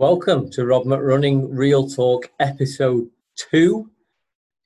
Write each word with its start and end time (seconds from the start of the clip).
Welcome 0.00 0.48
to 0.52 0.64
Rob 0.64 0.84
McRunning 0.84 1.48
Real 1.50 1.86
Talk 1.86 2.30
episode 2.40 3.06
two 3.36 3.90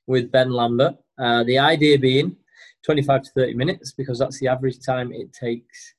with 0.07 0.31
Ben 0.31 0.49
Lambert. 0.49 0.95
Uh, 1.19 1.43
the 1.43 1.59
idea 1.59 1.99
being 1.99 2.37
25 2.85 3.23
to 3.23 3.31
30 3.31 3.53
minutes 3.55 3.91
because 3.91 4.17
that's 4.17 4.39
the 4.39 4.47
average 4.47 4.77
time 4.79 5.11
it 5.11 5.33
takes 5.33 5.95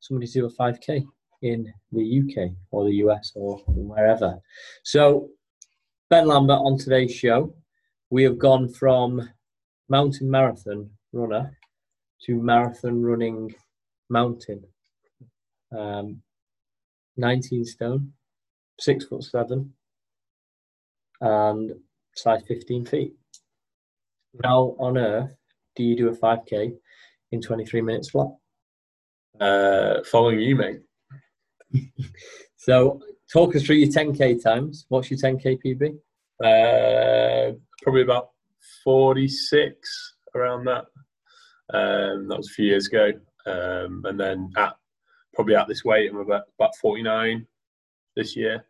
somebody 0.00 0.26
to 0.28 0.32
do 0.32 0.46
a 0.46 0.50
5k 0.50 1.04
in 1.42 1.70
the 1.92 2.22
UK 2.22 2.52
or 2.70 2.86
the 2.86 2.94
US 3.04 3.32
or 3.34 3.58
wherever. 3.66 4.38
So, 4.82 5.28
Ben 6.08 6.26
Lambert 6.26 6.60
on 6.60 6.78
today's 6.78 7.14
show, 7.14 7.54
we 8.08 8.22
have 8.22 8.38
gone 8.38 8.66
from 8.70 9.28
mountain 9.90 10.30
marathon 10.30 10.88
runner 11.12 11.54
to 12.24 12.42
marathon 12.42 13.02
running 13.02 13.54
mountain. 14.08 14.64
Um, 15.70 16.22
19 17.18 17.66
stone, 17.66 18.14
six 18.78 19.04
foot 19.04 19.24
seven, 19.24 19.72
and 21.20 21.72
size 22.14 22.42
15 22.46 22.86
feet. 22.86 23.14
How 24.42 24.76
on 24.78 24.98
earth 24.98 25.34
do 25.76 25.82
you 25.82 25.96
do 25.96 26.08
a 26.08 26.16
5k 26.16 26.76
in 27.32 27.40
23 27.40 27.82
minutes 27.82 28.10
flat? 28.10 28.28
Uh, 29.40 30.02
following 30.04 30.40
you, 30.40 30.56
mate. 30.56 30.80
so, 32.56 33.00
talk 33.32 33.54
us 33.56 33.64
through 33.64 33.76
your 33.76 33.90
10k 33.90 34.42
times. 34.42 34.86
What's 34.88 35.10
your 35.10 35.18
10k 35.18 35.58
PB? 35.64 35.98
Uh, 36.42 37.54
probably 37.82 38.02
about 38.02 38.30
46 38.84 40.14
around 40.34 40.64
that. 40.66 40.84
Um, 41.72 42.28
that 42.28 42.38
was 42.38 42.48
a 42.48 42.54
few 42.54 42.66
years 42.66 42.88
ago. 42.88 43.12
Um, 43.46 44.02
and 44.04 44.18
then 44.18 44.50
at 44.56 44.76
probably 45.34 45.54
at 45.54 45.68
this 45.68 45.84
weight, 45.84 46.10
I'm 46.10 46.18
about, 46.18 46.44
about 46.58 46.76
49 46.76 47.46
this 48.18 48.36
year. 48.36 48.66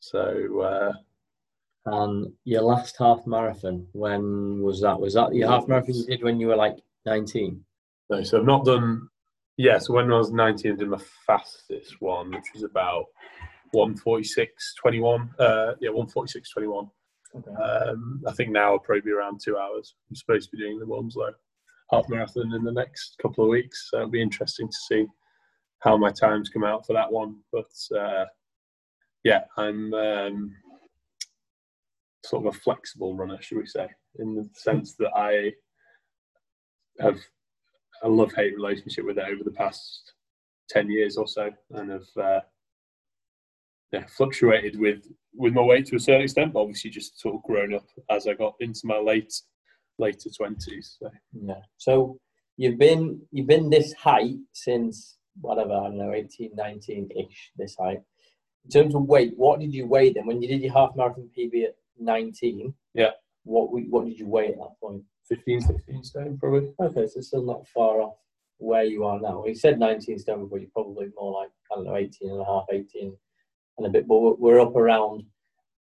So, 0.00 0.60
uh, 0.60 0.92
and 1.86 2.32
your 2.44 2.62
last 2.62 2.96
half 2.98 3.26
marathon, 3.26 3.86
when 3.92 4.60
was 4.62 4.80
that? 4.82 4.98
Was 5.00 5.14
that 5.14 5.34
your 5.34 5.48
half 5.48 5.68
marathon 5.68 5.94
you 5.94 6.04
did 6.04 6.22
when 6.22 6.40
you 6.40 6.48
were 6.48 6.56
like 6.56 6.76
19? 7.06 7.64
No, 8.10 8.22
so 8.22 8.38
I've 8.38 8.44
not 8.44 8.64
done. 8.64 9.08
Yeah, 9.56 9.78
so 9.78 9.94
when 9.94 10.12
I 10.12 10.18
was 10.18 10.32
19, 10.32 10.72
I 10.72 10.76
did 10.76 10.88
my 10.88 11.00
fastest 11.26 12.00
one, 12.00 12.32
which 12.32 12.46
was 12.52 12.64
about 12.64 13.06
146.21. 13.74 15.28
Uh, 15.38 15.74
yeah, 15.80 15.90
146.21. 15.90 16.90
Okay. 17.36 17.50
Um, 17.62 18.22
I 18.26 18.32
think 18.32 18.50
now 18.50 18.72
I'll 18.72 18.78
probably 18.78 19.02
be 19.02 19.12
around 19.12 19.40
two 19.42 19.56
hours. 19.56 19.94
I'm 20.10 20.16
supposed 20.16 20.50
to 20.50 20.56
be 20.56 20.62
doing 20.62 20.78
the 20.78 20.86
Wilmslow 20.86 21.32
half 21.90 22.08
marathon 22.08 22.52
in 22.54 22.64
the 22.64 22.72
next 22.72 23.16
couple 23.20 23.44
of 23.44 23.50
weeks. 23.50 23.90
So 23.90 23.98
it'll 23.98 24.10
be 24.10 24.22
interesting 24.22 24.68
to 24.68 24.76
see 24.88 25.06
how 25.84 25.96
my 25.96 26.10
times 26.10 26.48
come 26.48 26.64
out 26.64 26.86
for 26.86 26.94
that 26.94 27.12
one. 27.12 27.36
But 27.52 27.96
uh, 27.96 28.24
yeah, 29.22 29.44
I'm 29.56 29.92
um, 29.94 30.56
sort 32.24 32.46
of 32.46 32.54
a 32.54 32.58
flexible 32.58 33.14
runner, 33.14 33.38
should 33.40 33.58
we 33.58 33.66
say, 33.66 33.88
in 34.18 34.34
the 34.34 34.48
sense 34.54 34.94
that 34.96 35.10
I 35.14 35.52
have 37.00 37.18
a 38.02 38.08
love 38.08 38.32
hate 38.34 38.54
relationship 38.54 39.04
with 39.04 39.18
it 39.18 39.24
over 39.24 39.44
the 39.44 39.50
past 39.50 40.12
10 40.70 40.90
years 40.90 41.16
or 41.16 41.26
so 41.26 41.50
and 41.70 41.90
have 41.90 42.16
uh, 42.20 42.40
yeah, 43.92 44.04
fluctuated 44.16 44.78
with 44.78 45.06
with 45.36 45.52
my 45.52 45.62
weight 45.62 45.86
to 45.86 45.96
a 45.96 46.00
certain 46.00 46.22
extent, 46.22 46.52
but 46.52 46.60
obviously 46.60 46.90
just 46.90 47.20
sort 47.20 47.34
of 47.34 47.42
grown 47.42 47.74
up 47.74 47.86
as 48.10 48.26
I 48.26 48.34
got 48.34 48.54
into 48.60 48.80
my 48.84 48.98
late 48.98 49.32
later 49.98 50.30
twenties. 50.36 50.96
So. 50.98 51.10
Yeah. 51.32 51.60
So 51.76 52.18
you've 52.56 52.78
been 52.78 53.20
you've 53.30 53.46
been 53.46 53.70
this 53.70 53.92
height 53.94 54.36
since 54.52 55.16
whatever 55.40 55.72
I 55.72 55.84
don't 55.84 55.98
know 55.98 56.12
18, 56.12 56.52
19 56.54 57.10
ish. 57.16 57.52
This 57.56 57.76
height. 57.76 58.02
In 58.64 58.70
terms 58.70 58.94
of 58.94 59.02
weight, 59.02 59.34
what 59.36 59.60
did 59.60 59.74
you 59.74 59.86
weigh 59.86 60.12
then 60.12 60.26
when 60.26 60.40
you 60.40 60.48
did 60.48 60.62
your 60.62 60.72
half 60.72 60.96
marathon 60.96 61.28
PB 61.36 61.64
at 61.64 61.76
nineteen? 61.98 62.74
Yeah. 62.94 63.10
What 63.44 63.68
what 63.90 64.06
did 64.06 64.18
you 64.18 64.26
weigh 64.26 64.48
at 64.48 64.56
that 64.56 64.80
point? 64.80 65.02
15, 65.28 65.60
16 65.60 66.04
stone 66.04 66.38
probably. 66.38 66.72
Okay, 66.80 67.06
so 67.06 67.20
still 67.20 67.44
not 67.44 67.66
far 67.68 68.00
off 68.02 68.16
where 68.58 68.84
you 68.84 69.04
are 69.04 69.20
now. 69.20 69.44
You 69.46 69.54
said 69.54 69.78
19 69.78 70.18
stone, 70.18 70.48
but 70.50 70.60
you're 70.60 70.70
probably 70.72 71.10
more 71.18 71.40
like 71.42 71.50
I 71.70 71.76
don't 71.76 71.84
know 71.84 71.96
18 71.96 72.30
and 72.30 72.40
a 72.40 72.44
half, 72.44 72.64
18 72.70 73.16
and 73.78 73.86
a 73.86 73.90
bit, 73.90 74.06
but 74.06 74.40
we're 74.40 74.60
up 74.60 74.76
around 74.76 75.24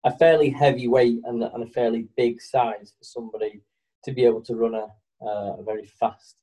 a 0.03 0.17
fairly 0.17 0.49
heavy 0.49 0.87
weight 0.87 1.19
and, 1.25 1.43
and 1.43 1.63
a 1.63 1.67
fairly 1.67 2.07
big 2.17 2.41
size 2.41 2.93
for 2.97 3.03
somebody 3.03 3.61
to 4.03 4.11
be 4.11 4.25
able 4.25 4.41
to 4.41 4.55
run 4.55 4.73
a, 4.73 4.87
uh, 5.23 5.57
a 5.59 5.63
very 5.63 5.85
fast 5.85 6.40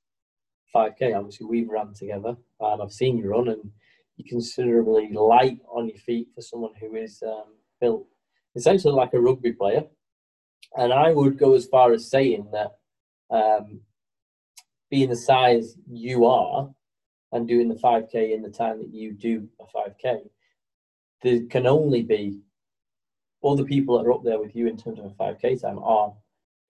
5k. 0.75 1.17
Obviously, 1.17 1.47
we've 1.47 1.69
run 1.69 1.95
together 1.95 2.37
and 2.61 2.83
I've 2.83 2.93
seen 2.93 3.19
you 3.19 3.31
run, 3.31 3.49
and 3.49 3.71
you're 4.17 4.29
considerably 4.29 5.11
light 5.13 5.59
on 5.71 5.89
your 5.89 5.99
feet 5.99 6.29
for 6.35 6.43
someone 6.43 6.73
who 6.81 6.95
is 6.97 7.23
um, 7.27 7.55
built 7.81 8.07
essentially 8.57 8.93
like 8.93 9.15
a 9.15 9.21
rugby 9.21 9.53
player. 9.53 9.85
And 10.77 10.93
I 10.93 11.13
would 11.13 11.39
go 11.39 11.55
as 11.55 11.67
far 11.67 11.93
as 11.93 12.11
saying 12.11 12.49
that 12.53 12.73
um, 13.31 13.81
being 14.91 15.09
the 15.09 15.17
size 15.17 15.77
you 15.89 16.27
are 16.27 16.69
and 17.33 17.47
doing 17.47 17.69
the 17.69 17.75
5k 17.75 18.35
in 18.35 18.43
the 18.43 18.51
time 18.51 18.79
that 18.79 18.93
you 18.93 19.13
do 19.13 19.49
a 19.61 19.65
5k, 19.65 20.21
there 21.23 21.41
can 21.51 21.67
only 21.67 22.03
be 22.03 22.41
all 23.41 23.57
the 23.57 23.65
people 23.65 23.97
that 23.97 24.07
are 24.07 24.13
up 24.13 24.25
there 24.25 24.41
with 24.41 24.55
you 24.57 24.67
in 24.67 24.77
terms 24.77 24.99
of 24.99 25.07
a 25.07 25.11
5k 25.11 25.61
time 25.61 25.79
are 25.79 26.13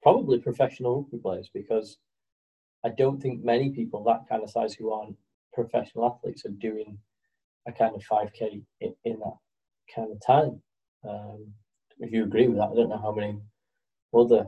probably 0.02 0.38
professional 0.38 0.96
rugby 0.96 1.18
players 1.18 1.50
because 1.52 1.98
I 2.88 2.94
don't 2.96 3.20
think 3.20 3.44
many 3.44 3.68
people 3.70 4.02
that 4.04 4.28
kind 4.28 4.42
of 4.42 4.50
size 4.50 4.72
who 4.72 4.92
aren't 4.92 5.16
professional 5.52 6.06
athletes 6.06 6.46
are 6.46 6.50
doing 6.50 6.98
a 7.66 7.72
kind 7.72 7.94
of 7.94 8.02
5k 8.10 8.62
in, 8.80 8.94
in 9.04 9.18
that 9.18 9.36
kind 9.94 10.10
of 10.10 10.18
time. 10.26 10.62
Um, 11.06 11.52
if 11.98 12.12
you 12.12 12.24
agree 12.24 12.48
with 12.48 12.56
that, 12.56 12.70
I 12.72 12.74
don't 12.74 12.88
know 12.88 13.02
how 13.02 13.12
many 13.12 13.38
other 14.16 14.46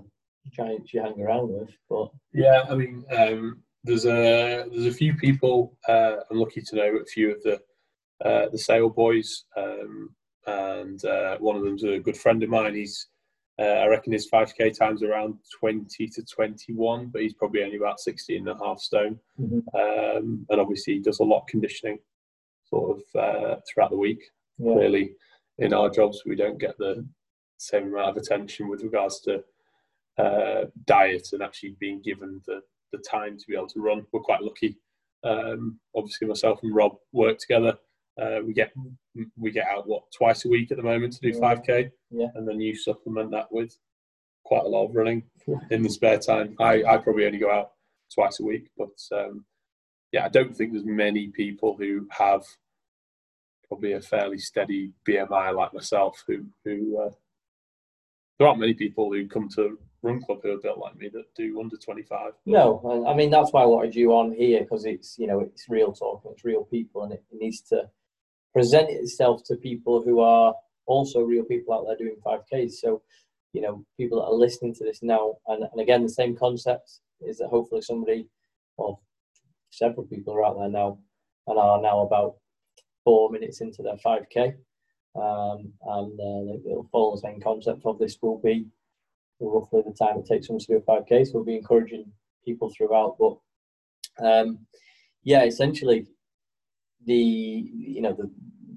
giants 0.52 0.94
you 0.94 1.02
hang 1.02 1.20
around 1.20 1.52
with, 1.52 1.68
but 1.90 2.08
yeah, 2.32 2.64
I 2.68 2.74
mean, 2.74 3.04
um, 3.16 3.62
there's 3.84 4.06
a 4.06 4.64
there's 4.70 4.86
a 4.86 4.98
few 4.98 5.14
people. 5.14 5.76
Uh, 5.86 6.16
I'm 6.30 6.38
lucky 6.38 6.62
to 6.62 6.76
know 6.76 6.96
a 6.96 7.04
few 7.04 7.32
of 7.32 7.42
the 7.42 7.60
uh, 8.24 8.48
the 8.50 8.58
Sale 8.58 8.90
boys, 8.90 9.44
um, 9.56 10.14
and 10.46 11.04
uh, 11.04 11.36
one 11.38 11.56
of 11.56 11.62
them's 11.62 11.84
a 11.84 11.98
good 11.98 12.16
friend 12.16 12.42
of 12.42 12.48
mine. 12.48 12.74
He's 12.74 13.08
uh, 13.60 13.82
I 13.82 13.86
reckon 13.88 14.12
his 14.12 14.30
5k 14.30 14.76
time's 14.76 15.02
around 15.02 15.36
20 15.58 16.08
to 16.08 16.24
21, 16.24 17.08
but 17.08 17.20
he's 17.20 17.34
probably 17.34 17.62
only 17.62 17.76
about 17.76 18.00
16 18.00 18.48
and 18.48 18.48
a 18.48 18.64
half 18.64 18.80
stone. 18.80 19.18
Mm-hmm. 19.38 19.58
Um, 19.76 20.46
and 20.48 20.60
obviously, 20.60 20.94
he 20.94 21.00
does 21.00 21.20
a 21.20 21.24
lot 21.24 21.40
of 21.40 21.46
conditioning 21.46 21.98
sort 22.64 22.98
of 22.98 23.20
uh, 23.20 23.56
throughout 23.68 23.90
the 23.90 23.98
week. 23.98 24.22
Yeah. 24.58 24.72
Clearly, 24.72 25.12
in 25.58 25.74
our 25.74 25.90
jobs, 25.90 26.22
we 26.24 26.36
don't 26.36 26.58
get 26.58 26.78
the 26.78 27.06
same 27.58 27.88
amount 27.88 28.10
of 28.10 28.16
attention 28.16 28.68
with 28.68 28.82
regards 28.82 29.20
to 29.20 29.44
uh, 30.16 30.64
diet 30.86 31.28
and 31.32 31.42
actually 31.42 31.76
being 31.78 32.00
given 32.00 32.40
the, 32.46 32.62
the 32.92 32.98
time 32.98 33.36
to 33.36 33.44
be 33.46 33.54
able 33.54 33.68
to 33.68 33.80
run. 33.80 34.06
We're 34.10 34.20
quite 34.20 34.42
lucky. 34.42 34.78
Um, 35.22 35.78
obviously, 35.94 36.28
myself 36.28 36.60
and 36.62 36.74
Rob 36.74 36.96
work 37.12 37.38
together. 37.38 37.76
Uh, 38.20 38.40
we 38.44 38.52
get 38.52 38.72
we 39.36 39.50
get 39.50 39.66
out 39.66 39.88
what 39.88 40.02
twice 40.16 40.44
a 40.44 40.48
week 40.48 40.70
at 40.70 40.76
the 40.76 40.82
moment 40.82 41.12
to 41.12 41.20
do 41.20 41.38
five 41.38 41.62
k, 41.62 41.90
yeah, 42.10 42.26
and 42.34 42.46
then 42.46 42.60
you 42.60 42.74
supplement 42.74 43.30
that 43.30 43.50
with 43.50 43.76
quite 44.44 44.64
a 44.64 44.68
lot 44.68 44.86
of 44.86 44.94
running 44.94 45.22
in 45.70 45.82
the 45.82 45.88
spare 45.88 46.18
time. 46.18 46.54
I 46.58 46.82
I 46.84 46.96
probably 46.98 47.26
only 47.26 47.38
go 47.38 47.50
out 47.50 47.72
twice 48.14 48.40
a 48.40 48.44
week, 48.44 48.70
but 48.76 48.98
um, 49.12 49.44
yeah, 50.12 50.24
I 50.24 50.28
don't 50.28 50.54
think 50.54 50.72
there's 50.72 50.84
many 50.84 51.28
people 51.28 51.76
who 51.76 52.06
have 52.10 52.44
probably 53.68 53.92
a 53.92 54.00
fairly 54.00 54.38
steady 54.38 54.92
BMI 55.08 55.54
like 55.54 55.72
myself 55.72 56.22
who 56.26 56.44
who 56.64 57.00
uh, 57.00 57.10
there 58.38 58.48
aren't 58.48 58.60
many 58.60 58.74
people 58.74 59.12
who 59.12 59.28
come 59.28 59.48
to 59.50 59.78
run 60.02 60.20
club 60.22 60.40
who 60.42 60.52
are 60.52 60.58
built 60.58 60.78
like 60.78 60.96
me 60.96 61.08
that 61.12 61.24
do 61.36 61.60
under 61.60 61.76
25 61.76 62.32
no 62.46 63.04
i 63.06 63.14
mean 63.14 63.30
that's 63.30 63.52
why 63.52 63.62
i 63.62 63.66
wanted 63.66 63.94
you 63.94 64.14
on 64.14 64.32
here 64.32 64.60
because 64.60 64.86
it's 64.86 65.18
you 65.18 65.26
know 65.26 65.40
it's 65.40 65.68
real 65.68 65.92
talk 65.92 66.22
it's 66.30 66.42
real 66.42 66.64
people 66.64 67.02
and 67.04 67.12
it 67.12 67.22
needs 67.32 67.60
to 67.60 67.82
present 68.52 68.90
itself 68.90 69.42
to 69.44 69.56
people 69.56 70.02
who 70.02 70.20
are 70.20 70.54
also 70.86 71.20
real 71.20 71.44
people 71.44 71.74
out 71.74 71.86
there 71.86 71.96
doing 71.96 72.16
5Ks. 72.24 72.72
So, 72.72 73.02
you 73.52 73.60
know, 73.60 73.84
people 73.96 74.18
that 74.20 74.26
are 74.26 74.34
listening 74.34 74.74
to 74.74 74.84
this 74.84 75.02
now, 75.02 75.34
and, 75.46 75.64
and 75.70 75.80
again, 75.80 76.02
the 76.02 76.08
same 76.08 76.36
concept 76.36 77.00
is 77.20 77.38
that 77.38 77.48
hopefully 77.48 77.82
somebody, 77.82 78.26
well, 78.76 79.02
several 79.70 80.06
people 80.06 80.34
are 80.34 80.44
out 80.44 80.58
there 80.58 80.68
now 80.68 80.98
and 81.46 81.58
are 81.58 81.80
now 81.80 82.00
about 82.00 82.36
four 83.04 83.30
minutes 83.30 83.60
into 83.60 83.82
their 83.82 83.96
5K. 83.96 84.54
Um, 85.16 85.72
and 85.86 86.20
uh, 86.20 86.70
it'll 86.70 86.88
follow 86.92 87.16
the 87.16 87.22
same 87.22 87.40
concept 87.40 87.82
of 87.84 87.98
this 87.98 88.18
will 88.22 88.40
be 88.40 88.66
roughly 89.40 89.82
the 89.84 89.92
time 89.92 90.18
it 90.18 90.26
takes 90.26 90.46
someone 90.46 90.60
to 90.60 90.66
do 90.66 90.76
a 90.76 90.80
5K. 90.80 91.26
So 91.26 91.32
we'll 91.34 91.44
be 91.44 91.56
encouraging 91.56 92.12
people 92.44 92.72
throughout. 92.76 93.16
But 93.18 94.24
um, 94.24 94.66
yeah, 95.24 95.44
essentially, 95.44 96.06
the 97.06 97.14
you 97.14 98.02
know 98.02 98.12
the, 98.12 98.30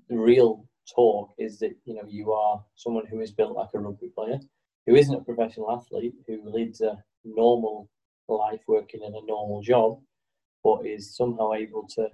the 0.10 0.18
real 0.18 0.66
talk 0.94 1.34
is 1.38 1.60
that 1.60 1.76
you 1.86 1.96
know 1.96 2.04
you 2.08 2.32
are 2.32 2.64
someone 2.76 3.06
who 3.06 3.20
is 3.22 3.32
built 3.32 3.56
like 3.56 3.70
a 3.74 3.80
rugby 3.80 4.10
player, 4.16 4.40
who 4.86 4.96
isn't 4.96 5.16
a 5.16 5.24
professional 5.24 5.72
athlete, 5.72 6.14
who 6.28 6.42
leads 6.46 6.82
a 6.82 6.98
normal 7.24 7.90
life 8.28 8.62
working 8.68 9.02
in 9.04 9.14
a 9.16 9.26
normal 9.26 9.62
job, 9.62 10.00
but 10.64 10.86
is 10.86 11.16
somehow 11.16 11.54
able 11.54 11.88
to 11.96 12.08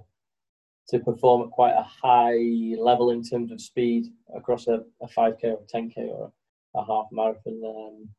to 0.89 1.00
perform 1.00 1.44
at 1.44 1.51
quite 1.51 1.73
a 1.73 1.83
high 1.83 2.75
level 2.81 3.12
in 3.12 3.23
terms 3.23 3.51
of 3.51 3.62
speed 3.62 4.07
across 4.35 4.67
a, 4.67 4.81
a 5.01 5.07
5k 5.07 5.44
or 5.44 5.59
a 5.62 5.77
10k 5.77 5.97
or 5.97 6.31
a, 6.75 6.79
a 6.79 6.85
half 6.85 7.05
marathon 7.12 7.62
um, 7.63 8.09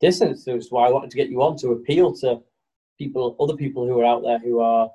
distance. 0.00 0.44
So 0.44 0.52
that's 0.52 0.70
why 0.70 0.86
I 0.86 0.90
wanted 0.90 1.10
to 1.10 1.16
get 1.16 1.30
you 1.30 1.42
on 1.42 1.56
to 1.58 1.70
appeal 1.70 2.14
to 2.18 2.40
people, 2.96 3.36
other 3.40 3.56
people 3.56 3.86
who 3.86 3.98
are 4.00 4.04
out 4.04 4.22
there 4.22 4.38
who 4.38 4.60
are, 4.60 4.88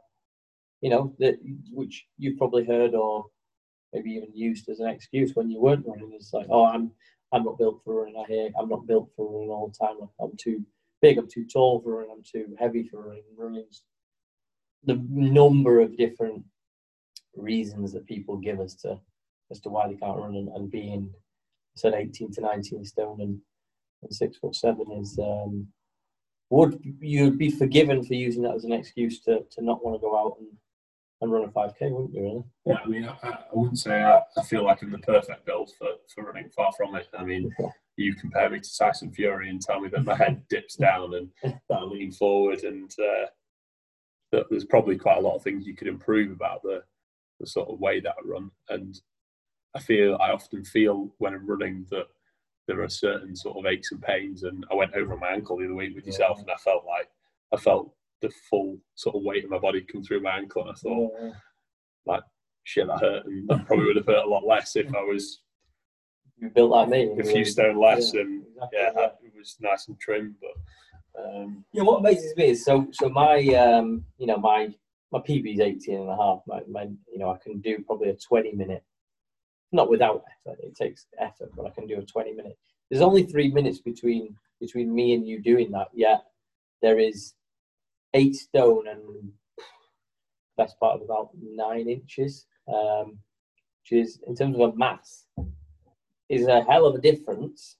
you 0.86 0.92
know, 0.92 1.16
that 1.18 1.40
which 1.72 2.06
you've 2.20 2.38
probably 2.38 2.64
heard 2.64 2.94
or 2.94 3.26
maybe 3.92 4.12
even 4.12 4.30
used 4.36 4.70
as 4.70 4.82
an 4.82 4.88
excuse 4.88 5.32
when 5.34 5.50
you 5.50 5.60
weren't 5.60 5.88
running. 5.88 6.12
It's 6.14 6.32
like, 6.32 6.46
oh, 6.52 6.64
I'm 6.64 6.92
I'm 7.32 7.44
not 7.44 7.58
built 7.58 7.82
for 7.84 8.04
running. 8.04 8.24
I 8.24 8.32
hear 8.32 8.50
I'm 8.56 8.70
not 8.70 8.86
built 8.86 9.10
for 9.16 9.26
running 9.26 9.50
all 9.50 9.70
the 9.70 9.84
time. 9.84 9.98
I'm 10.22 10.38
too 10.38 10.64
big. 11.02 11.18
I'm 11.18 11.28
too 11.28 11.48
tall 11.52 11.82
for 11.82 11.96
running. 11.96 12.12
I'm 12.12 12.22
too 12.22 12.56
heavy 12.60 12.88
for 12.88 13.02
running. 13.02 13.24
Running's 13.36 13.82
the 14.84 15.04
number 15.10 15.80
of 15.80 15.98
different 15.98 16.44
reasons 17.36 17.92
that 17.94 18.06
people 18.06 18.38
give 18.38 18.60
us 18.60 18.76
to 18.84 19.00
as 19.50 19.60
to 19.62 19.70
why 19.70 19.88
they 19.88 19.96
can't 19.96 20.20
run 20.20 20.36
and, 20.36 20.50
and 20.50 20.70
being 20.70 21.10
I 21.12 21.78
said 21.78 21.96
18 21.96 22.32
to 22.34 22.42
19 22.42 22.86
stone 22.86 23.22
and, 23.22 23.40
and 24.04 24.14
six 24.14 24.38
foot 24.38 24.56
seven 24.56 24.92
is 24.92 25.18
um, 25.18 25.68
would 26.52 26.80
you'd 27.00 27.40
be 27.40 27.50
forgiven 27.50 28.04
for 28.04 28.14
using 28.14 28.44
that 28.44 28.54
as 28.54 28.66
an 28.66 28.72
excuse 28.72 29.20
to, 29.22 29.40
to 29.50 29.64
not 29.64 29.84
want 29.84 29.96
to 29.96 30.00
go 30.00 30.16
out 30.16 30.38
and, 30.40 30.50
and 31.22 31.32
run 31.32 31.46
a 31.46 31.48
5k 31.48 31.92
wouldn't 31.92 32.14
you 32.14 32.22
really? 32.22 32.44
Yeah 32.66 32.78
i 32.84 32.88
mean 32.88 33.06
i, 33.06 33.28
I 33.28 33.46
wouldn't 33.54 33.80
say 33.80 34.04
I, 34.04 34.22
I, 34.38 34.44
feel 34.44 34.66
like 34.66 34.82
i'm 34.82 34.92
the 34.92 35.00
perfect 35.00 35.46
build 35.46 35.72
for, 35.78 35.88
for 36.14 36.26
running. 36.26 36.50
Far 36.50 36.72
from 36.74 36.96
it. 36.96 37.08
I 37.18 37.24
mean 37.24 37.54
you 37.98 38.14
compare 38.16 38.50
me 38.50 38.60
to 38.60 38.78
tyson 38.78 39.12
fury 39.12 39.50
and 39.50 39.62
tell 39.62 39.80
me 39.80 39.90
that 39.90 40.04
my 40.04 40.16
head 40.16 40.44
dips 40.50 40.76
down 40.76 41.14
and 41.16 41.60
i 41.72 41.82
lean 41.82 42.12
forward 42.12 42.64
and 42.64 42.92
uh, 43.00 43.28
that 44.32 44.46
there's 44.50 44.66
probably 44.66 44.98
quite 44.98 45.18
a 45.18 45.22
lot 45.22 45.36
of 45.36 45.44
things 45.44 45.66
you 45.66 45.76
could 45.76 45.88
improve 45.88 46.32
about 46.32 46.62
the 46.64 46.84
the 47.40 47.48
sort 47.48 47.70
of 47.70 47.80
way 47.80 48.00
that 48.00 48.16
I 48.18 48.28
run. 48.28 48.52
And 48.70 49.00
I 49.76 49.80
feel 49.80 50.18
I 50.22 50.32
often 50.32 50.64
feel 50.64 51.14
when 51.18 51.34
I'm 51.34 51.48
running 51.48 51.86
that 51.92 52.08
there 52.68 52.82
are 52.82 52.90
certain 52.90 53.36
sort 53.36 53.58
of 53.58 53.66
aches 53.66 53.92
and 53.92 54.02
pains. 54.02 54.44
And 54.44 54.66
I 54.72 54.76
went 54.76 54.94
over 54.96 55.16
my 55.18 55.30
ankle 55.30 55.58
the 55.58 55.66
other 55.66 55.76
week 55.76 55.96
with 55.96 56.06
yourself, 56.06 56.40
and 56.40 56.50
I 56.50 56.56
felt 56.56 56.86
like 56.86 57.10
I 57.54 57.58
felt 57.58 57.94
the 58.22 58.32
full 58.50 58.78
sort 58.96 59.16
of 59.16 59.24
weight 59.24 59.44
of 59.44 59.50
my 59.50 59.60
body 59.60 59.82
come 59.82 60.04
through 60.04 60.22
my 60.22 60.38
ankle, 60.38 60.64
and 60.64 60.72
I 60.72 60.74
thought, 60.74 61.12
yeah. 61.22 61.32
like, 62.06 62.24
shit, 62.64 62.88
that 62.88 63.00
hurt, 63.00 63.26
and 63.26 63.48
that 63.50 63.66
probably 63.66 63.86
would 63.86 63.98
have 63.98 64.08
hurt 64.08 64.26
a 64.26 64.30
lot 64.30 64.46
less 64.46 64.76
if 64.76 64.94
I 64.94 65.02
was. 65.02 65.42
You 66.38 66.50
built 66.50 66.72
like 66.72 66.90
me. 66.90 67.16
A 67.20 67.24
few 67.24 67.46
stone 67.46 67.80
less, 67.80 68.14
yeah, 68.14 68.22
and 68.22 68.44
exactly, 68.44 68.80
yeah, 68.80 68.92
yeah, 68.96 69.08
it 69.24 69.34
was 69.38 69.56
nice 69.62 69.88
and 69.88 70.00
trim. 70.00 70.36
But 70.42 71.24
um, 71.24 71.64
yeah, 71.72 71.84
what 71.84 72.00
amazes 72.00 72.36
me 72.36 72.50
is 72.50 72.66
so 72.66 72.88
so 72.92 73.08
my 73.10 73.40
um, 73.56 74.04
you 74.18 74.28
know 74.28 74.38
my 74.38 74.74
my 75.16 75.20
PB 75.20 75.54
is 75.54 75.60
18 75.62 76.02
and 76.02 76.10
a 76.10 76.16
half. 76.16 76.42
My, 76.46 76.60
my, 76.70 76.84
you 76.84 77.20
know, 77.20 77.30
I 77.32 77.38
can 77.38 77.62
do 77.62 77.82
probably 77.86 78.10
a 78.10 78.16
20 78.16 78.52
minute, 78.52 78.84
not 79.72 79.90
without 79.90 80.24
effort. 80.46 80.60
It 80.62 80.76
takes 80.76 81.08
effort, 81.20 81.52
but 81.56 81.66
I 81.66 81.70
can 81.70 81.88
do 81.88 82.00
a 82.00 82.06
20 82.06 82.34
minute. 82.34 82.58
There's 82.90 83.02
only 83.02 83.24
three 83.24 83.50
minutes 83.50 83.80
between 83.80 84.36
between 84.60 84.94
me 84.94 85.14
and 85.14 85.26
you 85.28 85.42
doing 85.42 85.72
that. 85.72 85.88
Yet 85.94 86.24
there 86.82 87.00
is 87.00 87.34
eight 88.16 88.36
stone 88.36 88.88
and 88.88 89.32
best 90.58 90.80
part 90.80 90.96
of 90.96 91.02
about 91.02 91.30
nine 91.42 91.88
inches, 91.88 92.48
um, 92.68 93.20
which 93.82 93.92
is 93.92 94.20
in 94.28 94.36
terms 94.36 94.56
of 94.56 94.74
a 94.74 94.76
mass 94.76 95.26
is 96.30 96.48
a 96.48 96.64
hell 96.64 96.86
of 96.86 96.96
a 96.96 97.02
difference. 97.02 97.78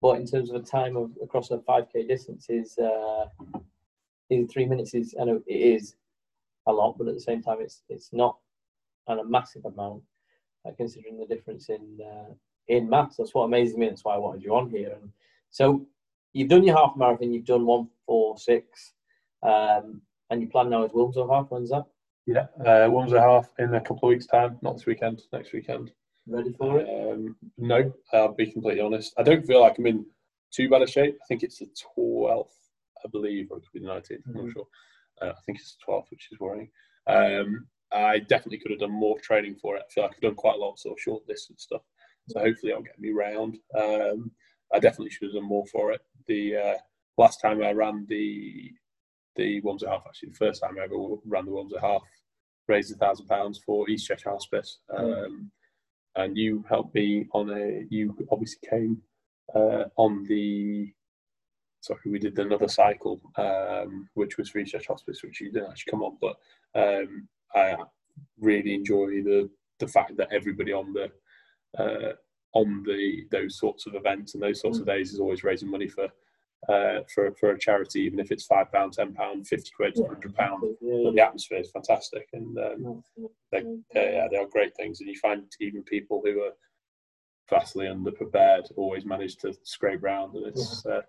But 0.00 0.20
in 0.20 0.26
terms 0.26 0.50
of 0.50 0.56
a 0.56 0.64
time 0.64 0.96
of 0.96 1.10
across 1.22 1.50
a 1.50 1.58
5k 1.58 2.08
distance 2.08 2.46
is 2.48 2.78
uh, 2.78 3.26
in 4.30 4.46
three 4.48 4.66
minutes 4.66 4.94
is 4.94 5.14
I 5.20 5.24
know 5.24 5.42
it 5.46 5.52
is 5.54 5.96
a 6.66 6.72
lot, 6.72 6.96
but 6.98 7.08
at 7.08 7.14
the 7.14 7.20
same 7.20 7.42
time, 7.42 7.58
it's 7.60 7.82
it's 7.88 8.10
not 8.12 8.36
and 9.08 9.20
a 9.20 9.24
massive 9.24 9.64
amount 9.64 10.02
uh, 10.66 10.70
considering 10.76 11.18
the 11.18 11.26
difference 11.26 11.68
in 11.68 11.98
uh, 12.00 12.32
in 12.68 12.88
maths. 12.88 13.16
That's 13.16 13.34
what 13.34 13.44
amazes 13.44 13.76
me. 13.76 13.88
That's 13.88 14.04
why 14.04 14.14
I 14.14 14.18
wanted 14.18 14.44
you 14.44 14.54
on 14.54 14.70
here. 14.70 14.96
And 15.00 15.10
so 15.50 15.86
you've 16.32 16.50
done 16.50 16.64
your 16.64 16.76
half 16.76 16.96
marathon. 16.96 17.32
You've 17.32 17.44
done 17.44 17.66
one 17.66 17.88
four 18.06 18.38
six, 18.38 18.92
um, 19.42 20.02
and 20.30 20.40
your 20.40 20.50
plan 20.50 20.70
now 20.70 20.84
is 20.84 20.92
Wilmslow 20.92 21.30
half. 21.32 21.50
When's 21.50 21.70
that? 21.70 21.84
Yeah, 22.26 22.46
uh, 22.60 22.88
Wilmslow 22.88 23.20
half 23.20 23.48
in 23.58 23.74
a 23.74 23.80
couple 23.80 24.08
of 24.08 24.10
weeks' 24.10 24.26
time. 24.26 24.58
Not 24.62 24.76
this 24.76 24.86
weekend. 24.86 25.22
Next 25.32 25.52
weekend. 25.52 25.92
Ready 26.26 26.52
for 26.52 26.80
it? 26.80 26.88
Um, 26.88 27.36
no, 27.56 27.92
I'll 28.12 28.34
be 28.34 28.52
completely 28.52 28.82
honest. 28.82 29.14
I 29.18 29.22
don't 29.22 29.46
feel 29.46 29.60
like 29.60 29.78
I'm 29.78 29.86
in 29.86 30.04
too 30.52 30.68
bad 30.68 30.82
a 30.82 30.86
shape. 30.86 31.16
I 31.22 31.26
think 31.26 31.42
it's 31.42 31.58
the 31.58 31.68
twelfth, 31.94 32.58
I 33.04 33.08
believe, 33.08 33.48
or 33.50 33.58
it 33.58 33.62
could 33.62 33.80
be 33.80 33.86
the 33.86 33.92
19th 33.92 34.10
i 34.12 34.14
I'm 34.26 34.34
not 34.34 34.42
mm-hmm. 34.42 34.50
sure. 34.52 34.66
Uh, 35.22 35.30
I 35.30 35.40
think 35.46 35.58
it's 35.58 35.76
the 35.76 35.92
12th, 35.92 36.10
which 36.10 36.28
is 36.30 36.38
worrying. 36.38 36.70
Um, 37.06 37.66
I 37.92 38.18
definitely 38.18 38.58
could 38.58 38.70
have 38.70 38.80
done 38.80 38.92
more 38.92 39.18
training 39.20 39.56
for 39.60 39.76
it. 39.76 39.82
I 39.88 39.92
feel 39.92 40.04
like 40.04 40.12
I've 40.14 40.20
done 40.20 40.34
quite 40.34 40.56
a 40.56 40.58
lot 40.58 40.72
of 40.72 40.78
sort 40.78 40.98
of 40.98 41.02
short 41.02 41.26
distance 41.26 41.62
stuff. 41.62 41.82
So 42.28 42.40
hopefully 42.40 42.72
I'll 42.72 42.82
get 42.82 43.00
me 43.00 43.10
round. 43.10 43.56
Um, 43.76 44.30
I 44.72 44.78
definitely 44.78 45.10
should 45.10 45.28
have 45.28 45.34
done 45.34 45.48
more 45.48 45.66
for 45.66 45.92
it. 45.92 46.02
The 46.26 46.56
uh, 46.56 46.74
last 47.16 47.40
time 47.40 47.62
I 47.62 47.72
ran 47.72 48.06
the 48.08 48.70
the 49.38 49.60
ones 49.62 49.82
at 49.82 49.88
half, 49.88 50.02
actually 50.06 50.30
the 50.30 50.36
first 50.36 50.62
time 50.62 50.76
I 50.78 50.84
ever 50.84 50.96
ran 51.26 51.46
the 51.46 51.52
ones 51.52 51.72
at 51.72 51.80
half, 51.80 52.02
raised 52.66 52.92
a 52.92 52.96
thousand 52.96 53.26
pounds 53.26 53.58
for 53.64 53.88
East 53.88 54.06
Cheshire 54.06 54.30
Hospice. 54.30 54.80
Mm. 54.90 55.26
Um, 55.26 55.50
and 56.16 56.36
you 56.36 56.64
helped 56.68 56.94
me 56.94 57.26
on 57.32 57.48
a. 57.50 57.84
You 57.88 58.14
obviously 58.30 58.68
came 58.68 59.00
uh, 59.54 59.84
on 59.96 60.24
the 60.24 60.92
sorry, 61.80 62.00
we 62.06 62.18
did 62.18 62.38
another 62.38 62.68
cycle, 62.68 63.20
um, 63.36 64.08
which 64.14 64.36
was 64.36 64.54
Research 64.54 64.86
Hospice, 64.88 65.22
which 65.22 65.40
you 65.40 65.52
didn't 65.52 65.70
actually 65.70 65.90
come 65.90 66.02
on, 66.02 66.18
but 66.20 66.36
um, 66.74 67.28
I 67.54 67.76
really 68.40 68.74
enjoy 68.74 69.22
the 69.22 69.48
the 69.78 69.88
fact 69.88 70.16
that 70.16 70.32
everybody 70.32 70.72
on 70.72 70.92
the 70.92 71.10
uh, 71.78 72.12
on 72.54 72.82
the 72.84 73.24
those 73.30 73.58
sorts 73.58 73.86
of 73.86 73.94
events 73.94 74.34
and 74.34 74.42
those 74.42 74.60
sorts 74.60 74.78
mm. 74.78 74.82
of 74.82 74.86
days 74.86 75.12
is 75.12 75.20
always 75.20 75.44
raising 75.44 75.70
money 75.70 75.88
for 75.88 76.08
uh, 76.68 77.00
for 77.14 77.32
for 77.38 77.50
a 77.50 77.58
charity, 77.58 78.00
even 78.00 78.18
if 78.18 78.30
it's 78.30 78.46
five 78.46 78.70
pound, 78.72 78.92
ten 78.92 79.14
pound, 79.14 79.46
fifty 79.46 79.70
quid, 79.76 79.96
hundred 79.96 80.34
pound. 80.34 80.62
The 80.80 81.22
atmosphere 81.24 81.58
is 81.58 81.70
fantastic, 81.70 82.28
and 82.32 82.58
um, 82.58 83.02
they, 83.52 83.62
they, 83.94 84.14
yeah, 84.14 84.28
they 84.30 84.38
are 84.38 84.46
great 84.46 84.76
things. 84.76 85.00
And 85.00 85.08
you 85.08 85.18
find 85.18 85.44
even 85.60 85.82
people 85.84 86.22
who 86.24 86.42
are 86.42 86.52
vastly 87.48 87.86
underprepared 87.86 88.70
always 88.76 89.04
manage 89.04 89.36
to 89.36 89.54
scrape 89.62 90.02
round, 90.02 90.34
and 90.34 90.46
it's. 90.46 90.84
Uh, 90.84 91.02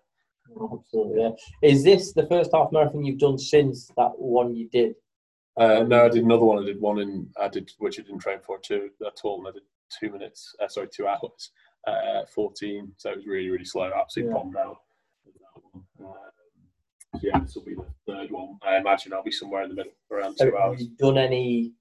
Absolutely. 0.51 1.21
Yeah. 1.21 1.29
Is 1.61 1.83
this 1.83 2.13
the 2.13 2.25
first 2.25 2.49
half 2.53 2.71
marathon 2.71 3.05
you've 3.05 3.19
done 3.19 3.37
since 3.37 3.91
that 3.97 4.17
one 4.17 4.55
you 4.55 4.67
did? 4.69 4.95
Uh, 5.55 5.83
no, 5.83 6.05
I 6.05 6.09
did 6.09 6.23
another 6.23 6.45
one. 6.45 6.63
I 6.63 6.65
did 6.65 6.81
one 6.81 6.99
in 6.99 7.29
I 7.39 7.49
did 7.49 7.71
which 7.77 7.99
I 7.99 8.03
didn't 8.03 8.19
train 8.19 8.39
for 8.43 8.57
too 8.57 8.89
at 9.05 9.19
all, 9.23 9.39
and 9.39 9.49
I 9.49 9.51
did 9.51 9.63
two 9.99 10.11
minutes. 10.11 10.55
Uh, 10.59 10.67
sorry, 10.67 10.87
two 10.87 11.07
hours, 11.07 11.51
uh, 11.85 12.25
fourteen. 12.33 12.93
So 12.97 13.11
it 13.11 13.17
was 13.17 13.27
really 13.27 13.49
really 13.49 13.65
slow. 13.65 13.91
Absolutely 13.95 14.33
yeah. 14.33 14.39
bombed 14.39 14.57
out. 14.57 14.77
Um, 15.99 16.13
yeah, 17.21 17.39
this 17.39 17.55
will 17.55 17.63
be 17.63 17.75
the 17.75 17.85
third 18.07 18.31
one. 18.31 18.57
I 18.63 18.77
imagine 18.77 19.13
I'll 19.13 19.23
be 19.23 19.31
somewhere 19.31 19.63
in 19.63 19.69
the 19.69 19.75
middle, 19.75 19.93
around 20.11 20.37
two 20.39 20.55
hours. 20.57 20.79
Have 20.79 20.81
you 20.81 20.95
done 20.97 21.17
any 21.17 21.73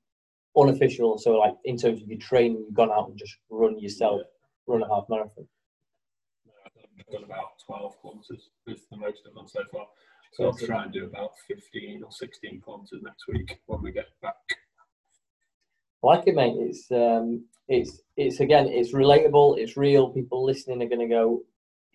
unofficial? 0.56 1.18
So, 1.18 1.32
like 1.32 1.54
in 1.64 1.76
terms 1.76 2.02
of 2.02 2.08
your 2.08 2.18
training, 2.18 2.64
you've 2.66 2.74
gone 2.74 2.90
out 2.90 3.08
and 3.08 3.18
just 3.18 3.36
run 3.50 3.78
yourself, 3.78 4.22
yeah. 4.24 4.74
run 4.74 4.82
a 4.82 4.88
half 4.88 5.04
marathon. 5.08 5.46
I've 6.66 7.12
done 7.12 7.24
about 7.24 7.58
12 7.66 7.94
kilometres. 8.02 8.50
This 8.66 8.80
is 8.80 8.86
the 8.90 8.96
most 8.96 9.22
I've 9.26 9.34
done 9.34 9.48
so 9.48 9.60
far. 9.70 9.86
So 10.34 10.44
I'll 10.44 10.52
try 10.52 10.84
and 10.84 10.92
do 10.92 11.04
about 11.04 11.30
15 11.46 12.02
or 12.04 12.10
16 12.10 12.62
kilometres 12.64 13.00
next 13.02 13.26
week 13.28 13.60
when 13.66 13.82
we 13.82 13.92
get 13.92 14.06
back. 14.20 14.34
I 16.02 16.06
like 16.06 16.26
it, 16.26 16.34
mate. 16.34 16.56
It's 16.58 16.90
um, 16.90 17.44
it's 17.66 18.00
it's 18.16 18.40
again, 18.40 18.66
it's 18.68 18.92
relatable. 18.92 19.58
It's 19.58 19.76
real. 19.76 20.10
People 20.10 20.44
listening 20.44 20.82
are 20.82 20.88
going 20.88 21.06
to 21.06 21.14
go, 21.14 21.42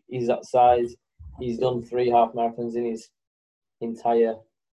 he's 0.08 0.27
that 0.27 0.46
size. 0.46 0.96
He's 1.40 1.58
done 1.58 1.82
three 1.84 2.10
half 2.10 2.34
marathons 2.34 2.75
in 2.75 2.86
his 2.86 3.10
entire 3.82 4.36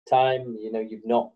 time. 0.09 0.57
You 0.59 0.71
know, 0.71 0.79
you've 0.79 1.05
not. 1.05 1.31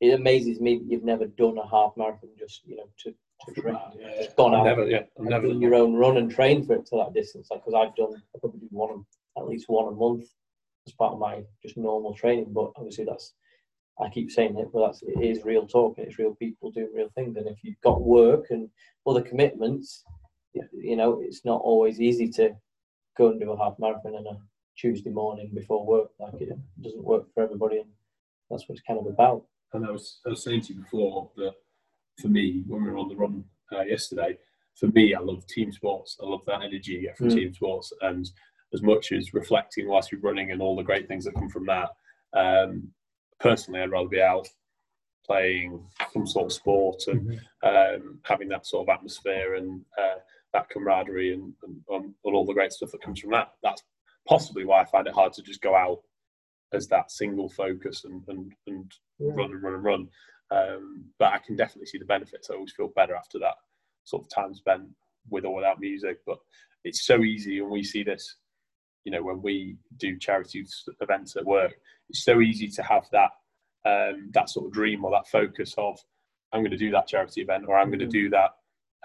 It 0.00 0.14
amazes 0.14 0.60
me 0.60 0.78
that 0.78 0.86
you've 0.86 1.04
never 1.04 1.26
done 1.26 1.58
a 1.58 1.68
half 1.68 1.92
marathon 1.96 2.30
just 2.38 2.62
you 2.66 2.76
know 2.76 2.88
to 3.04 3.14
to 3.46 3.60
train. 3.60 3.78
Yeah, 3.98 4.22
just 4.22 4.36
gone 4.36 4.54
I've 4.54 4.60
out, 4.60 4.64
never, 4.66 4.88
yeah, 4.88 5.02
I've 5.18 5.26
never 5.26 5.48
done 5.48 5.60
your 5.60 5.74
own 5.74 5.94
run 5.94 6.16
and 6.16 6.30
train 6.30 6.64
for 6.64 6.74
it 6.74 6.86
to 6.86 6.96
that 6.96 7.14
distance. 7.14 7.48
Like 7.50 7.64
because 7.64 7.74
I've 7.74 7.96
done, 7.96 8.14
I 8.34 8.38
probably 8.38 8.60
do 8.60 8.68
one 8.70 9.04
at 9.36 9.46
least 9.46 9.68
one 9.68 9.92
a 9.92 9.96
month 9.96 10.26
as 10.86 10.92
part 10.94 11.12
of 11.12 11.18
my 11.18 11.42
just 11.62 11.76
normal 11.76 12.14
training. 12.14 12.52
But 12.52 12.72
obviously 12.76 13.04
that's, 13.04 13.34
I 14.00 14.08
keep 14.08 14.30
saying 14.30 14.58
it, 14.58 14.68
but 14.72 14.86
that's 14.86 15.02
it 15.02 15.20
is 15.22 15.44
real 15.44 15.66
talk 15.66 15.98
and 15.98 16.06
it's 16.06 16.18
real 16.18 16.34
people 16.34 16.70
doing 16.70 16.90
real 16.94 17.10
things. 17.14 17.36
And 17.36 17.48
if 17.48 17.58
you've 17.62 17.80
got 17.82 18.02
work 18.02 18.46
and 18.50 18.68
other 19.06 19.22
commitments, 19.22 20.04
you 20.72 20.96
know, 20.96 21.20
it's 21.22 21.44
not 21.44 21.60
always 21.60 22.00
easy 22.00 22.28
to 22.30 22.54
go 23.16 23.30
and 23.30 23.40
do 23.40 23.52
a 23.52 23.58
half 23.58 23.74
marathon 23.78 24.14
on 24.14 24.26
a 24.26 24.38
Tuesday 24.78 25.10
morning 25.10 25.50
before 25.54 25.84
work. 25.84 26.10
Like 26.18 26.40
it 26.40 26.58
doesn't 26.80 27.04
work 27.04 27.26
for 27.34 27.42
everybody, 27.42 27.78
and 27.78 27.90
that's 28.50 28.68
what 28.68 28.76
it's 28.76 28.86
kind 28.86 29.00
of 29.00 29.06
about. 29.06 29.44
And 29.72 29.86
I 29.86 29.90
was, 29.90 30.20
I 30.26 30.30
was 30.30 30.42
saying 30.42 30.62
to 30.62 30.74
you 30.74 30.80
before 30.80 31.30
that 31.36 31.52
for 32.20 32.28
me 32.28 32.62
when 32.66 32.84
we 32.84 32.90
were 32.90 32.98
on 32.98 33.08
the 33.08 33.16
run 33.16 33.44
uh, 33.72 33.82
yesterday. 33.82 34.38
For 34.76 34.86
me, 34.88 35.14
I 35.14 35.20
love 35.20 35.46
team 35.46 35.72
sports. 35.72 36.16
I 36.22 36.26
love 36.26 36.42
that 36.46 36.62
energy 36.62 36.92
you 36.92 37.02
get 37.02 37.18
from 37.18 37.28
mm. 37.28 37.34
team 37.34 37.52
sports, 37.52 37.92
and 38.02 38.30
as 38.72 38.82
much 38.82 39.12
as 39.12 39.34
reflecting 39.34 39.88
whilst 39.88 40.12
you're 40.12 40.20
running 40.20 40.52
and 40.52 40.62
all 40.62 40.76
the 40.76 40.82
great 40.82 41.08
things 41.08 41.24
that 41.24 41.34
come 41.34 41.48
from 41.48 41.66
that. 41.66 41.90
Um, 42.34 42.88
personally, 43.40 43.80
I'd 43.80 43.90
rather 43.90 44.08
be 44.08 44.22
out 44.22 44.46
playing 45.26 45.84
some 46.12 46.26
sort 46.26 46.46
of 46.46 46.52
sport 46.52 47.02
and 47.08 47.38
Mm-hmm. 47.62 48.04
um, 48.06 48.18
having 48.22 48.48
that 48.48 48.66
sort 48.66 48.88
of 48.88 48.94
atmosphere 48.94 49.54
and 49.56 49.82
uh, 49.98 50.18
that 50.52 50.68
camaraderie 50.70 51.34
and, 51.34 51.52
and, 51.62 51.82
and 51.90 52.14
all 52.24 52.46
the 52.46 52.54
great 52.54 52.72
stuff 52.72 52.92
that 52.92 53.02
comes 53.02 53.20
from 53.20 53.32
that. 53.32 53.52
That's 53.62 53.82
possibly 54.28 54.64
why 54.64 54.82
I 54.82 54.84
find 54.84 55.06
it 55.06 55.14
hard 55.14 55.32
to 55.34 55.42
just 55.42 55.62
go 55.62 55.74
out 55.74 56.00
as 56.72 56.86
that 56.88 57.10
single 57.10 57.48
focus 57.48 58.04
and, 58.04 58.22
and, 58.28 58.52
and 58.66 58.92
Yeah. 59.18 59.32
run 59.34 59.52
and 59.52 59.62
run 59.62 59.74
and 59.74 59.84
run. 59.84 60.08
Um, 60.50 61.04
but 61.18 61.32
I 61.32 61.38
can 61.38 61.56
definitely 61.56 61.86
see 61.86 61.98
the 61.98 62.04
benefits. 62.04 62.50
I 62.50 62.54
always 62.54 62.72
feel 62.72 62.88
better 62.88 63.14
after 63.14 63.38
that 63.40 63.54
sort 64.04 64.24
of 64.24 64.30
time 64.30 64.54
spent 64.54 64.84
with 65.30 65.44
or 65.44 65.54
without 65.54 65.80
music. 65.80 66.18
But 66.26 66.38
it's 66.84 67.06
so 67.06 67.22
easy, 67.22 67.58
and 67.58 67.70
we 67.70 67.82
see 67.82 68.02
this, 68.02 68.36
you 69.04 69.12
know, 69.12 69.22
when 69.22 69.42
we 69.42 69.76
do 69.98 70.18
charity 70.18 70.64
events 71.00 71.36
at 71.36 71.44
work. 71.44 71.74
It's 72.08 72.24
so 72.24 72.40
easy 72.40 72.68
to 72.68 72.82
have 72.82 73.06
that 73.12 73.30
um, 73.84 74.30
that 74.34 74.50
sort 74.50 74.66
of 74.66 74.72
dream 74.72 75.04
or 75.04 75.10
that 75.12 75.28
focus 75.28 75.74
of 75.78 75.98
I'm 76.52 76.60
going 76.60 76.70
to 76.70 76.76
do 76.76 76.90
that 76.92 77.06
charity 77.08 77.42
event 77.42 77.64
or 77.68 77.78
I'm 77.78 77.88
going 77.88 77.98
to 78.00 78.06
Mhm. 78.06 78.10
do 78.10 78.30
that 78.30 78.50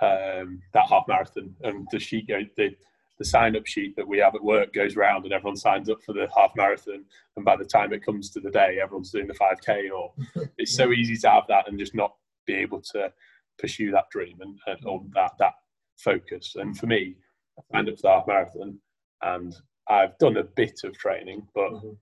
um, 0.01 0.61
that 0.73 0.87
half 0.87 1.07
marathon, 1.07 1.55
and 1.63 1.87
the 1.91 1.99
sheet 1.99 2.27
go 2.27 2.41
the 2.57 2.75
the 3.19 3.25
sign 3.25 3.55
up 3.55 3.65
sheet 3.65 3.95
that 3.95 4.07
we 4.07 4.17
have 4.17 4.35
at 4.35 4.43
work 4.43 4.73
goes 4.73 4.95
round 4.95 5.23
and 5.25 5.33
everyone 5.33 5.55
signs 5.55 5.89
up 5.89 6.01
for 6.03 6.13
the 6.13 6.27
half 6.35 6.51
marathon 6.55 7.05
and 7.35 7.45
by 7.45 7.55
the 7.55 7.65
time 7.65 7.93
it 7.93 8.03
comes 8.05 8.29
to 8.29 8.39
the 8.39 8.49
day 8.49 8.79
everyone's 8.81 9.11
doing 9.11 9.27
the 9.27 9.33
5k 9.33 9.89
or 9.91 10.13
it's 10.57 10.75
so 10.75 10.91
easy 10.91 11.15
to 11.17 11.29
have 11.29 11.43
that 11.47 11.67
and 11.67 11.77
just 11.79 11.93
not 11.95 12.15
be 12.47 12.53
able 12.55 12.81
to 12.81 13.11
pursue 13.59 13.91
that 13.91 14.09
dream 14.11 14.37
and, 14.41 14.57
and 14.67 14.79
or 14.85 15.03
that 15.13 15.31
that 15.39 15.53
focus 15.97 16.55
and 16.55 16.77
for 16.77 16.87
me 16.87 17.15
i 17.59 17.77
signed 17.77 17.87
up 17.89 17.95
for 17.95 18.01
the 18.01 18.09
half 18.09 18.27
marathon 18.27 18.77
and 19.21 19.55
i've 19.89 20.17
done 20.17 20.37
a 20.37 20.43
bit 20.43 20.79
of 20.83 20.97
training 20.97 21.45
but 21.53 21.69
Mhm. 21.71 21.97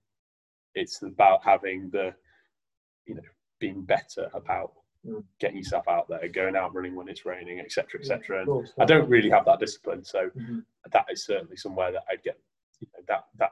it's 0.74 1.02
about 1.02 1.44
having 1.44 1.90
the 1.90 2.14
you 3.06 3.14
know 3.14 3.22
being 3.60 3.82
better 3.84 4.28
about 4.34 4.72
Mm. 5.04 5.24
getting 5.40 5.56
yourself 5.56 5.88
out 5.88 6.08
there 6.08 6.28
going 6.28 6.54
out 6.54 6.72
running 6.76 6.94
when 6.94 7.08
it's 7.08 7.26
raining 7.26 7.58
etc 7.58 7.98
etc 8.00 8.42
and 8.42 8.70
i 8.78 8.84
don't 8.84 9.08
really 9.08 9.28
have 9.30 9.44
that 9.46 9.58
discipline 9.58 10.04
so 10.04 10.30
Mhm. 10.36 10.64
that 10.92 11.06
is 11.10 11.24
certainly 11.24 11.56
somewhere 11.56 11.90
that 11.90 12.04
I'd 12.08 12.22
get 12.22 12.38
you 12.80 12.86
know, 12.92 13.00
that 13.08 13.24
that 13.38 13.50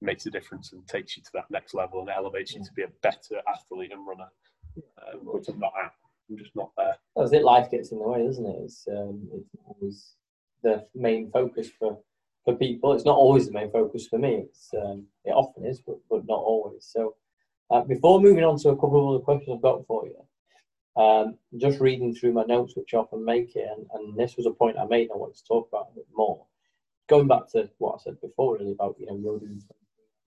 makes 0.00 0.26
a 0.26 0.30
difference 0.30 0.72
and 0.72 0.86
takes 0.86 1.16
you 1.16 1.22
to 1.22 1.30
that 1.34 1.50
next 1.50 1.74
level 1.74 2.00
and 2.00 2.08
elevates 2.08 2.54
you 2.54 2.62
to 2.64 2.72
be 2.72 2.82
a 2.82 2.88
better 3.02 3.42
athlete 3.48 3.92
and 3.92 4.06
runner, 4.06 4.30
um, 5.02 5.20
which 5.24 5.48
I'm 5.48 5.58
not 5.58 5.72
at. 5.84 5.92
I'm 6.30 6.36
just 6.38 6.54
not 6.54 6.70
there. 6.76 6.96
That's 7.16 7.32
it. 7.32 7.42
Life 7.42 7.70
gets 7.70 7.90
in 7.90 7.98
the 7.98 8.04
way, 8.08 8.24
doesn't 8.24 8.46
it? 8.46 8.58
It's 8.62 8.86
um, 8.88 9.28
it's 9.32 9.48
always 9.66 10.14
the 10.62 10.86
main 10.94 11.30
focus 11.30 11.68
for 11.78 11.98
for 12.44 12.54
people. 12.54 12.92
It's 12.92 13.04
not 13.06 13.16
always 13.16 13.46
the 13.46 13.52
main 13.52 13.70
focus 13.70 14.06
for 14.06 14.18
me. 14.18 14.34
It's 14.46 14.70
um, 14.74 15.06
it 15.24 15.30
often 15.30 15.64
is, 15.66 15.80
but 15.80 15.96
but 16.10 16.26
not 16.26 16.38
always. 16.38 16.84
So 16.84 17.16
uh, 17.70 17.80
before 17.82 18.20
moving 18.20 18.44
on 18.44 18.58
to 18.58 18.68
a 18.70 18.76
couple 18.76 19.00
of 19.08 19.14
other 19.14 19.24
questions 19.24 19.54
I've 19.56 19.62
got 19.62 19.86
for 19.86 20.06
you, 20.06 20.22
um, 20.98 21.38
just 21.56 21.80
reading 21.80 22.14
through 22.14 22.32
my 22.32 22.44
notes, 22.44 22.74
which 22.76 22.92
I 22.92 22.98
often 22.98 23.24
make 23.24 23.54
it, 23.54 23.68
and, 23.74 23.86
and 23.94 24.18
this 24.18 24.36
was 24.36 24.46
a 24.46 24.50
point 24.50 24.76
I 24.78 24.84
made. 24.84 25.10
I 25.12 25.16
wanted 25.16 25.36
to 25.36 25.44
talk 25.44 25.68
about 25.70 25.90
a 25.92 25.94
bit 25.94 26.06
more. 26.14 26.44
Going 27.08 27.28
back 27.28 27.48
to 27.52 27.70
what 27.78 27.94
I 27.94 28.02
said 28.02 28.20
before, 28.20 28.58
really 28.58 28.72
about 28.72 28.96
you 28.98 29.06
know 29.06 29.16
you're 29.16 29.38
doing 29.38 29.62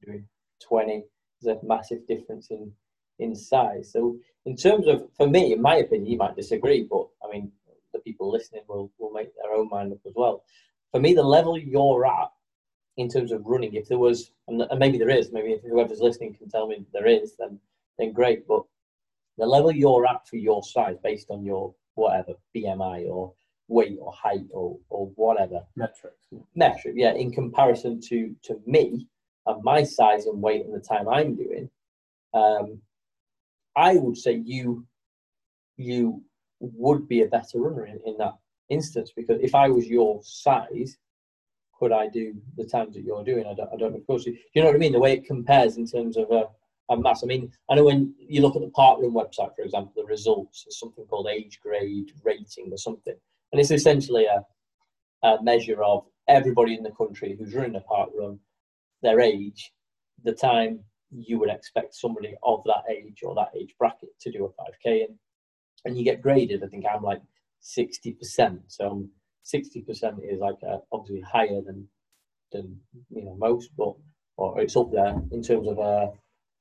doing 0.03 0.27
twenty. 0.65 1.03
There's 1.41 1.57
a 1.57 1.65
massive 1.65 2.07
difference 2.07 2.49
in 2.49 2.71
in 3.19 3.35
size. 3.35 3.91
So 3.91 4.17
in 4.45 4.55
terms 4.55 4.87
of, 4.87 5.07
for 5.15 5.27
me, 5.27 5.53
in 5.53 5.61
my 5.61 5.75
opinion, 5.75 6.09
you 6.09 6.17
might 6.17 6.35
disagree, 6.35 6.87
but 6.89 7.07
I 7.23 7.31
mean, 7.31 7.51
the 7.93 7.99
people 7.99 8.31
listening 8.31 8.63
will, 8.67 8.91
will 8.97 9.11
make 9.11 9.29
their 9.35 9.53
own 9.53 9.69
mind 9.69 9.91
up 9.91 9.99
as 10.07 10.13
well. 10.15 10.43
For 10.91 10.99
me, 10.99 11.13
the 11.13 11.23
level 11.23 11.57
you're 11.57 12.05
at 12.05 12.31
in 12.97 13.09
terms 13.09 13.31
of 13.31 13.45
running, 13.45 13.73
if 13.75 13.87
there 13.87 13.99
was, 13.99 14.31
and 14.47 14.61
and 14.61 14.79
maybe 14.79 14.97
there 14.97 15.09
is, 15.09 15.31
maybe 15.31 15.51
if 15.51 15.61
whoever's 15.63 15.99
listening 15.99 16.33
can 16.33 16.49
tell 16.49 16.67
me 16.67 16.85
there 16.93 17.07
is, 17.07 17.35
then 17.37 17.59
then 17.97 18.13
great. 18.13 18.47
But 18.47 18.63
the 19.37 19.45
level 19.45 19.71
you're 19.71 20.05
at 20.05 20.27
for 20.27 20.37
your 20.37 20.63
size, 20.63 20.97
based 21.03 21.27
on 21.29 21.43
your 21.43 21.73
whatever 21.95 22.33
BMI 22.55 23.09
or 23.09 23.33
weight 23.67 23.97
or 24.01 24.11
height 24.13 24.45
or 24.51 24.77
or 24.89 25.07
whatever 25.15 25.61
Metrics. 25.75 26.27
metric, 26.55 26.93
yeah, 26.97 27.13
in 27.13 27.31
comparison 27.31 27.99
to 28.01 28.35
to 28.43 28.59
me 28.65 29.07
and 29.45 29.63
my 29.63 29.83
size 29.83 30.25
and 30.25 30.41
weight 30.41 30.65
and 30.65 30.73
the 30.73 30.79
time 30.79 31.07
I'm 31.07 31.35
doing, 31.35 31.69
um, 32.33 32.81
I 33.75 33.95
would 33.95 34.17
say 34.17 34.41
you 34.45 34.85
you 35.77 36.23
would 36.59 37.07
be 37.07 37.21
a 37.21 37.27
better 37.27 37.59
runner 37.59 37.85
in, 37.87 37.99
in 38.05 38.17
that 38.17 38.35
instance 38.69 39.11
because 39.15 39.39
if 39.41 39.55
I 39.55 39.67
was 39.69 39.87
your 39.87 40.21
size, 40.23 40.97
could 41.77 41.91
I 41.91 42.07
do 42.07 42.35
the 42.57 42.65
times 42.65 42.93
that 42.95 43.03
you're 43.03 43.23
doing? 43.23 43.45
I 43.47 43.55
don't, 43.55 43.69
I 43.73 43.77
don't 43.77 43.91
know. 43.93 43.97
Of 43.97 44.07
course, 44.07 44.25
you 44.25 44.37
you 44.53 44.61
know 44.61 44.67
what 44.67 44.75
I 44.75 44.79
mean. 44.79 44.91
The 44.91 44.99
way 44.99 45.13
it 45.13 45.25
compares 45.25 45.77
in 45.77 45.87
terms 45.87 46.17
of 46.17 46.29
a, 46.31 46.45
a 46.91 46.97
mass. 46.97 47.23
I 47.23 47.27
mean, 47.27 47.51
I 47.69 47.75
know 47.75 47.85
when 47.85 48.13
you 48.19 48.41
look 48.41 48.55
at 48.55 48.61
the 48.61 48.67
Parkrun 48.67 49.13
website, 49.13 49.55
for 49.55 49.63
example, 49.63 49.93
the 49.95 50.05
results 50.05 50.65
is 50.67 50.79
something 50.79 51.05
called 51.05 51.27
age 51.27 51.59
grade 51.61 52.11
rating 52.23 52.71
or 52.71 52.77
something, 52.77 53.15
and 53.51 53.59
it's 53.59 53.71
essentially 53.71 54.25
a, 54.25 54.45
a 55.27 55.41
measure 55.41 55.83
of 55.83 56.05
everybody 56.27 56.75
in 56.75 56.83
the 56.83 56.91
country 56.91 57.35
who's 57.37 57.53
running 57.53 57.75
a 57.75 57.81
park 57.81 58.09
run, 58.17 58.39
their 59.01 59.19
age, 59.19 59.71
the 60.23 60.33
time 60.33 60.79
you 61.11 61.39
would 61.39 61.49
expect 61.49 61.95
somebody 61.95 62.35
of 62.43 62.63
that 62.65 62.83
age 62.89 63.19
or 63.23 63.35
that 63.35 63.49
age 63.55 63.73
bracket 63.77 64.09
to 64.21 64.31
do 64.31 64.45
a 64.45 64.49
5k 64.49 65.07
in. 65.07 65.19
And 65.83 65.97
you 65.97 66.03
get 66.03 66.21
graded, 66.21 66.63
I 66.63 66.67
think 66.67 66.85
I'm 66.85 67.03
like 67.03 67.21
60%. 67.63 68.59
So 68.67 69.07
60% 69.45 70.19
is 70.23 70.39
like 70.39 70.55
uh, 70.67 70.77
obviously 70.91 71.21
higher 71.21 71.61
than, 71.65 71.87
than, 72.51 72.79
you 73.09 73.25
know, 73.25 73.35
most, 73.37 73.71
but, 73.77 73.93
or 74.37 74.59
it's 74.61 74.77
up 74.77 74.91
there 74.91 75.15
in 75.31 75.41
terms 75.41 75.67
of 75.67 75.79
uh, 75.79 76.07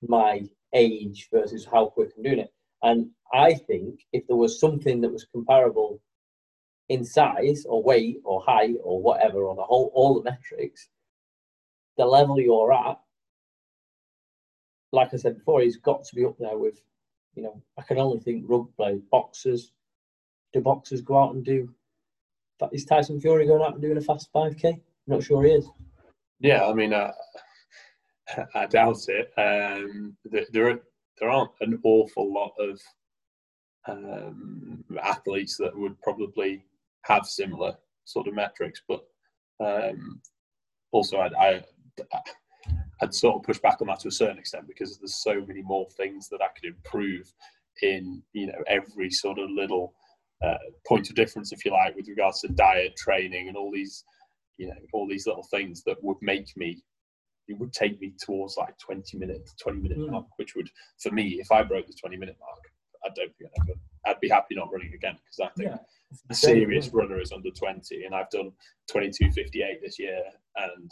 my 0.07 0.43
age 0.75 1.29
versus 1.33 1.67
how 1.71 1.87
quick 1.87 2.11
I'm 2.17 2.23
doing 2.23 2.39
it. 2.41 2.53
And 2.83 3.11
I 3.33 3.55
think 3.55 4.01
if 4.13 4.27
there 4.27 4.37
was 4.37 4.61
something 4.61 5.01
that 5.01 5.13
was 5.13 5.27
comparable 5.33 6.01
in 6.89 7.05
size 7.05 7.65
or 7.69 7.83
weight 7.83 8.19
or 8.25 8.43
height 8.43 8.77
or 8.83 9.01
whatever 9.03 9.49
on 9.49 9.57
the 9.57 9.63
whole 9.63 9.91
all 9.95 10.15
the 10.15 10.31
metrics, 10.31 10.89
the 11.97 12.05
level 12.05 12.41
you're 12.41 12.73
at, 12.73 12.99
like 14.93 15.15
I 15.15 15.17
said 15.17 15.39
before, 15.39 15.61
he's 15.61 15.77
got 15.77 16.05
to 16.05 16.15
be 16.15 16.25
up 16.25 16.37
there 16.39 16.59
with, 16.59 16.81
you 17.35 17.43
know, 17.43 17.63
I 17.79 17.83
can 17.83 17.99
only 17.99 18.19
think 18.19 18.45
rugby 18.49 19.03
boxers. 19.11 19.73
Do 20.53 20.61
boxers 20.61 21.01
go 21.01 21.23
out 21.23 21.35
and 21.35 21.45
do? 21.45 21.73
Is 22.73 22.85
Tyson 22.85 23.21
Fury 23.21 23.47
going 23.47 23.63
out 23.63 23.75
and 23.75 23.83
doing 23.83 23.97
a 23.97 24.01
fast 24.01 24.31
five 24.33 24.57
k? 24.57 24.69
I'm 24.71 24.81
not 25.07 25.23
sure 25.23 25.45
he 25.45 25.53
is. 25.53 25.69
Yeah, 26.41 26.67
I 26.67 26.73
mean, 26.73 26.93
uh, 26.93 27.13
I 28.55 28.67
doubt 28.67 29.09
it. 29.09 29.33
Um, 29.37 30.17
there, 30.25 30.71
are, 30.71 30.81
there 31.19 31.31
aren't 31.31 31.53
an 31.61 31.81
awful 31.85 32.33
lot 32.33 32.53
of 32.59 32.81
um, 33.89 34.85
athletes 35.03 35.57
that 35.59 35.77
would 35.77 36.01
probably 36.01 36.65
have 37.03 37.27
similar 37.27 37.77
sort 38.05 38.29
of 38.29 38.35
metrics, 38.35 38.83
but 38.87 39.05
um, 39.61 40.21
also 40.93 41.19
I, 41.19 41.31
I, 41.41 41.63
I'd 43.03 43.15
sort 43.15 43.37
of 43.37 43.43
push 43.43 43.59
back 43.59 43.81
on 43.81 43.89
that 43.89 44.01
to 44.01 44.09
a 44.09 44.13
certain 44.13 44.39
extent 44.39 44.67
because 44.69 44.99
there's 44.99 45.23
so 45.23 45.45
many 45.47 45.63
more 45.63 45.87
things 45.97 46.29
that 46.29 46.43
I 46.43 46.49
could 46.55 46.75
improve 46.75 47.33
in 47.83 48.23
you 48.33 48.47
know 48.47 48.63
every 48.67 49.11
sort 49.11 49.39
of 49.39 49.51
little 49.51 49.95
uh, 50.45 50.59
point 50.87 51.09
of 51.09 51.17
difference, 51.17 51.53
if 51.53 51.65
you 51.65 51.73
like, 51.73 51.95
with 51.97 52.09
regards 52.09 52.41
to 52.41 52.49
diet, 52.49 52.97
training, 52.97 53.49
and 53.49 53.57
all 53.57 53.71
these 53.71 54.05
you 54.59 54.69
know 54.69 54.75
all 54.93 55.09
these 55.09 55.27
little 55.27 55.47
things 55.51 55.83
that 55.85 56.03
would 56.03 56.19
make 56.21 56.55
me 56.57 56.83
it 57.51 57.59
would 57.59 57.73
take 57.73 58.01
me 58.01 58.13
towards 58.25 58.57
like 58.57 58.79
20 58.79 59.19
minute 59.19 59.51
20 59.61 59.81
minute 59.81 59.99
Mm. 59.99 60.11
mark 60.11 60.27
which 60.37 60.55
would 60.55 60.71
for 60.99 61.11
me 61.11 61.39
if 61.41 61.51
i 61.51 61.63
broke 61.63 61.87
the 61.87 61.93
20 61.93 62.17
minute 62.17 62.37
mark 62.41 62.63
i 63.05 63.09
don't 63.15 63.35
think 63.37 63.51
i'd, 63.59 63.69
ever, 63.71 63.79
I'd 64.07 64.21
be 64.21 64.29
happy 64.29 64.55
not 64.55 64.73
running 64.73 64.95
again 64.95 65.17
because 65.25 65.41
i 65.41 65.49
think 65.57 65.71
a 66.31 66.35
serious 66.35 66.89
runner 66.89 67.21
is 67.21 67.33
under 67.33 67.51
20 67.51 68.05
and 68.05 68.15
i've 68.15 68.31
done 68.31 68.53
22.58 68.93 69.81
this 69.83 69.99
year 69.99 70.23
and 70.57 70.91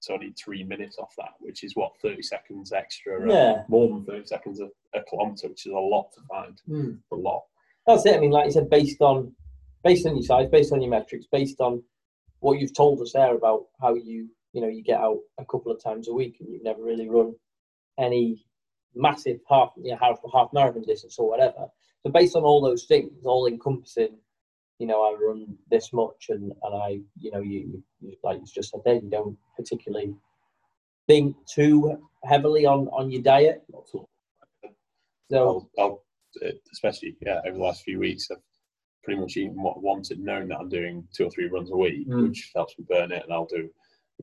so 0.00 0.14
i 0.14 0.18
need 0.18 0.36
three 0.36 0.64
minutes 0.64 0.96
off 0.98 1.14
that 1.18 1.34
which 1.40 1.62
is 1.64 1.76
what 1.76 1.92
30 2.02 2.22
seconds 2.22 2.72
extra 2.72 3.20
uh, 3.22 3.32
Yeah. 3.34 3.62
more 3.68 3.88
than 3.88 4.04
30 4.04 4.26
seconds 4.26 4.60
a, 4.60 4.68
a 4.98 5.02
kilometre 5.04 5.48
which 5.48 5.66
is 5.66 5.72
a 5.72 5.76
lot 5.78 6.12
to 6.14 6.20
find 6.28 6.60
Hmm. 6.66 6.92
a 7.12 7.16
lot 7.16 7.42
That's 7.86 8.06
it. 8.06 8.14
I 8.16 8.20
mean, 8.20 8.30
like 8.30 8.46
you 8.46 8.52
said, 8.52 8.70
based 8.70 9.00
on 9.00 9.34
based 9.82 10.06
on 10.06 10.14
your 10.14 10.22
size, 10.22 10.48
based 10.48 10.72
on 10.72 10.80
your 10.80 10.90
metrics, 10.90 11.26
based 11.32 11.60
on 11.60 11.82
what 12.38 12.60
you've 12.60 12.72
told 12.74 13.00
us 13.00 13.12
there 13.12 13.34
about 13.34 13.62
how 13.80 13.94
you 13.94 14.28
you 14.52 14.60
know 14.60 14.68
you 14.68 14.82
get 14.82 15.00
out 15.00 15.18
a 15.38 15.44
couple 15.44 15.72
of 15.72 15.82
times 15.82 16.08
a 16.08 16.12
week 16.12 16.36
and 16.40 16.48
you've 16.50 16.62
never 16.62 16.82
really 16.82 17.08
run 17.08 17.34
any 17.98 18.44
massive 18.94 19.38
half 19.48 19.72
you 19.82 19.90
know, 19.90 19.98
half 20.00 20.18
half 20.32 20.48
marathon 20.52 20.82
distance 20.82 21.18
or 21.18 21.28
whatever. 21.28 21.66
So 22.04 22.10
based 22.10 22.36
on 22.36 22.42
all 22.42 22.60
those 22.60 22.84
things, 22.84 23.10
all 23.24 23.46
encompassing, 23.46 24.16
you 24.78 24.86
know, 24.86 25.02
I 25.02 25.14
run 25.14 25.56
this 25.70 25.92
much 25.92 26.26
and 26.28 26.52
and 26.62 26.74
I 26.74 27.00
you 27.18 27.30
know 27.30 27.40
you, 27.40 27.82
you 28.00 28.16
like 28.22 28.38
you 28.38 28.46
just 28.52 28.70
said 28.70 28.80
there, 28.84 28.94
you 28.96 29.10
don't 29.10 29.38
particularly 29.56 30.14
think 31.06 31.36
too 31.46 31.98
heavily 32.24 32.66
on 32.66 32.88
on 32.88 33.10
your 33.10 33.22
diet. 33.22 33.62
Not. 33.72 33.88
So 33.88 34.08
I'll, 35.34 35.70
I'll 35.78 36.04
uh, 36.44 36.50
especially 36.72 37.16
yeah 37.20 37.40
over 37.46 37.56
the 37.56 37.62
last 37.62 37.84
few 37.84 37.98
weeks 37.98 38.28
I've 38.30 38.38
pretty 39.04 39.20
much 39.20 39.36
eaten 39.36 39.62
what 39.62 39.76
I 39.76 39.80
wanted 39.80 40.20
knowing 40.20 40.48
that 40.48 40.58
I'm 40.58 40.68
doing 40.68 41.06
two 41.14 41.26
or 41.26 41.30
three 41.30 41.48
runs 41.48 41.70
a 41.70 41.76
week 41.76 42.08
Mm. 42.08 42.28
which 42.28 42.50
helps 42.54 42.78
me 42.78 42.84
burn 42.88 43.12
it 43.12 43.22
and 43.24 43.32
I'll 43.32 43.46
do 43.46 43.68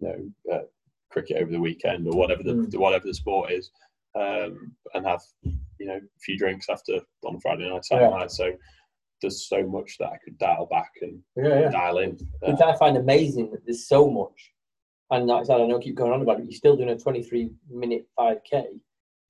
you 0.01 0.07
know 0.07 0.55
uh, 0.55 0.61
cricket 1.09 1.37
over 1.37 1.51
the 1.51 1.59
weekend 1.59 2.07
or 2.07 2.15
whatever 2.15 2.43
the 2.43 2.53
Mm. 2.53 2.79
whatever 2.79 3.05
the 3.07 3.13
sport 3.13 3.51
is 3.51 3.71
um, 4.15 4.75
and 4.93 5.05
have 5.05 5.21
you 5.43 5.87
know 5.87 5.95
a 5.95 6.19
few 6.19 6.37
drinks 6.37 6.67
after 6.69 6.99
on 7.23 7.39
Friday 7.39 7.69
night, 7.69 7.85
Saturday 7.85 8.09
Yeah. 8.11 8.17
night. 8.17 8.31
So 8.31 8.51
there's 9.21 9.47
so 9.47 9.65
much 9.67 9.97
that 9.99 10.11
I 10.11 10.17
could 10.23 10.37
dial 10.37 10.65
back 10.65 10.91
and 11.01 11.21
Yeah, 11.35 11.59
yeah. 11.59 11.69
dial 11.69 11.99
in. 11.99 12.17
Uh, 12.45 12.51
Which 12.51 12.61
I 12.61 12.75
find 12.77 12.97
amazing 12.97 13.51
that 13.51 13.65
there's 13.65 13.87
so 13.87 14.09
much. 14.09 14.53
And 15.11 15.27
like 15.27 15.41
I 15.41 15.43
said, 15.43 15.61
I 15.61 15.65
know 15.65 15.77
I 15.77 15.81
keep 15.81 15.95
going 15.95 16.11
on 16.13 16.21
about 16.21 16.39
it. 16.39 16.43
You're 16.45 16.51
still 16.51 16.75
doing 16.77 16.89
a 16.89 16.97
23 16.97 17.51
minute 17.69 18.07
5K 18.17 18.79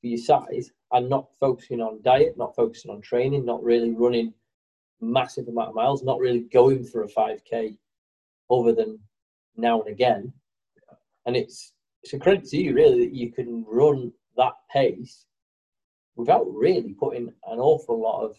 for 0.01 0.07
your 0.07 0.17
size 0.17 0.71
and 0.91 1.09
not 1.09 1.29
focusing 1.39 1.81
on 1.81 2.01
diet, 2.01 2.37
not 2.37 2.55
focusing 2.55 2.91
on 2.91 3.01
training, 3.01 3.45
not 3.45 3.63
really 3.63 3.91
running 3.91 4.33
massive 5.01 5.47
amount 5.47 5.69
of 5.69 5.75
miles, 5.75 6.03
not 6.03 6.19
really 6.19 6.41
going 6.41 6.83
for 6.83 7.03
a 7.03 7.07
5K 7.07 7.77
other 8.51 8.73
than 8.73 8.99
now 9.55 9.81
and 9.81 9.89
again. 9.89 10.33
And 11.29 11.37
it's 11.37 11.73
it's 12.01 12.13
a 12.13 12.17
credit 12.17 12.45
to 12.45 12.57
you 12.57 12.73
really 12.73 13.05
that 13.05 13.13
you 13.13 13.31
can 13.31 13.63
run 13.67 14.11
that 14.35 14.53
pace 14.73 15.27
without 16.15 16.51
really 16.51 16.95
putting 16.99 17.27
an 17.27 17.59
awful 17.59 18.01
lot 18.01 18.23
of 18.23 18.35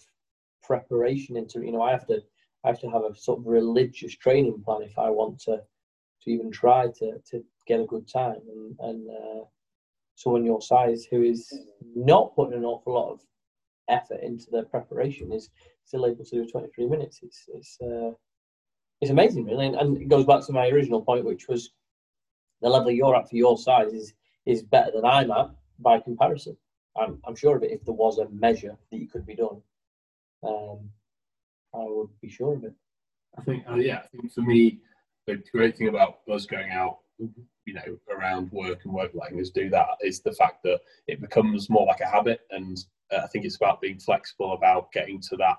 preparation 0.61 1.37
into 1.37 1.64
you 1.64 1.70
know 1.70 1.82
I 1.82 1.92
have 1.92 2.04
to 2.09 2.20
I 2.64 2.68
have 2.68 2.80
to 2.80 2.90
have 2.90 3.02
a 3.04 3.14
sort 3.14 3.38
of 3.38 3.47
religious 3.47 4.16
training 4.16 4.61
plan 4.64 4.82
if 4.82 4.99
I 4.99 5.09
want 5.09 5.38
to 5.42 5.62
to 6.23 6.30
even 6.32 6.50
try 6.50 6.88
to 6.99 7.20
to 7.30 7.44
get 7.68 7.78
a 7.78 7.87
good 7.87 8.09
time. 8.09 8.40
And 8.52 8.76
and 8.80 9.09
uh, 9.09 9.44
someone 10.16 10.44
your 10.44 10.61
size 10.61 11.06
who 11.09 11.23
is 11.23 11.49
not 11.94 12.35
putting 12.35 12.54
an 12.54 12.64
awful 12.64 12.94
lot 12.94 13.12
of 13.12 13.20
effort 13.88 14.18
into 14.20 14.50
their 14.50 14.64
preparation 14.64 15.30
is 15.30 15.49
still 15.85 16.06
able 16.06 16.25
to 16.25 16.42
do 16.42 16.50
23 16.50 16.87
minutes. 16.87 17.20
It's 17.23 17.44
it's 17.54 17.78
uh, 17.80 18.11
it's 19.00 19.12
amazing 19.12 19.44
really. 19.44 19.66
And, 19.66 19.76
and 19.76 19.97
it 19.97 20.09
goes 20.09 20.26
back 20.26 20.44
to 20.47 20.52
my 20.52 20.66
original 20.70 21.02
point 21.02 21.25
which 21.25 21.47
was 21.47 21.70
the 22.62 22.69
level 22.69 22.90
you're 22.90 23.17
at 23.17 23.29
for 23.29 23.37
your 23.37 23.59
size 23.59 23.93
is 23.93 24.12
is 24.47 24.62
better 24.62 24.90
than 24.95 25.05
I'm 25.05 25.31
at 25.31 25.50
by 25.79 26.00
comparison. 26.00 26.57
I'm, 26.97 27.21
I'm 27.26 27.37
sure 27.37 27.57
of 27.57 27.62
it 27.62 27.71
if 27.71 27.85
there 27.85 27.95
was 27.95 28.19
a 28.19 28.29
measure 28.31 28.76
that 28.90 28.99
you 28.99 29.07
could 29.07 29.26
be 29.26 29.37
done. 29.37 29.62
Um, 30.43 30.90
I 31.75 31.85
would 31.85 32.09
be 32.21 32.29
sure 32.29 32.55
of 32.55 32.64
it. 32.64 32.75
I 33.38 33.43
think, 33.43 33.64
uh, 33.71 33.76
yeah, 33.76 34.00
I 34.05 34.07
think 34.09 34.33
for 34.33 34.40
me, 34.40 34.81
the 35.26 35.43
great 35.52 35.76
thing 35.76 35.88
about 35.88 36.21
us 36.31 36.47
going 36.47 36.71
out, 36.71 36.99
you 37.19 37.75
know, 37.75 37.99
around 38.12 38.50
work 38.50 38.81
and 38.85 38.93
work 38.93 39.12
letting 39.14 39.40
us 39.40 39.50
do 39.50 39.69
that 39.71 39.88
is 40.00 40.21
the 40.21 40.33
fact 40.33 40.62
that 40.64 40.81
it 41.07 41.21
becomes 41.21 41.71
more 41.71 41.87
like 41.87 42.00
a 42.00 42.09
habit, 42.09 42.40
and 42.50 42.79
uh, 43.12 43.21
I 43.23 43.26
think 43.29 43.45
it's 43.45 43.57
about 43.57 43.81
being 43.81 43.99
flexible 43.99 44.55
about 44.55 44.90
getting 44.93 45.21
to 45.29 45.37
that 45.37 45.57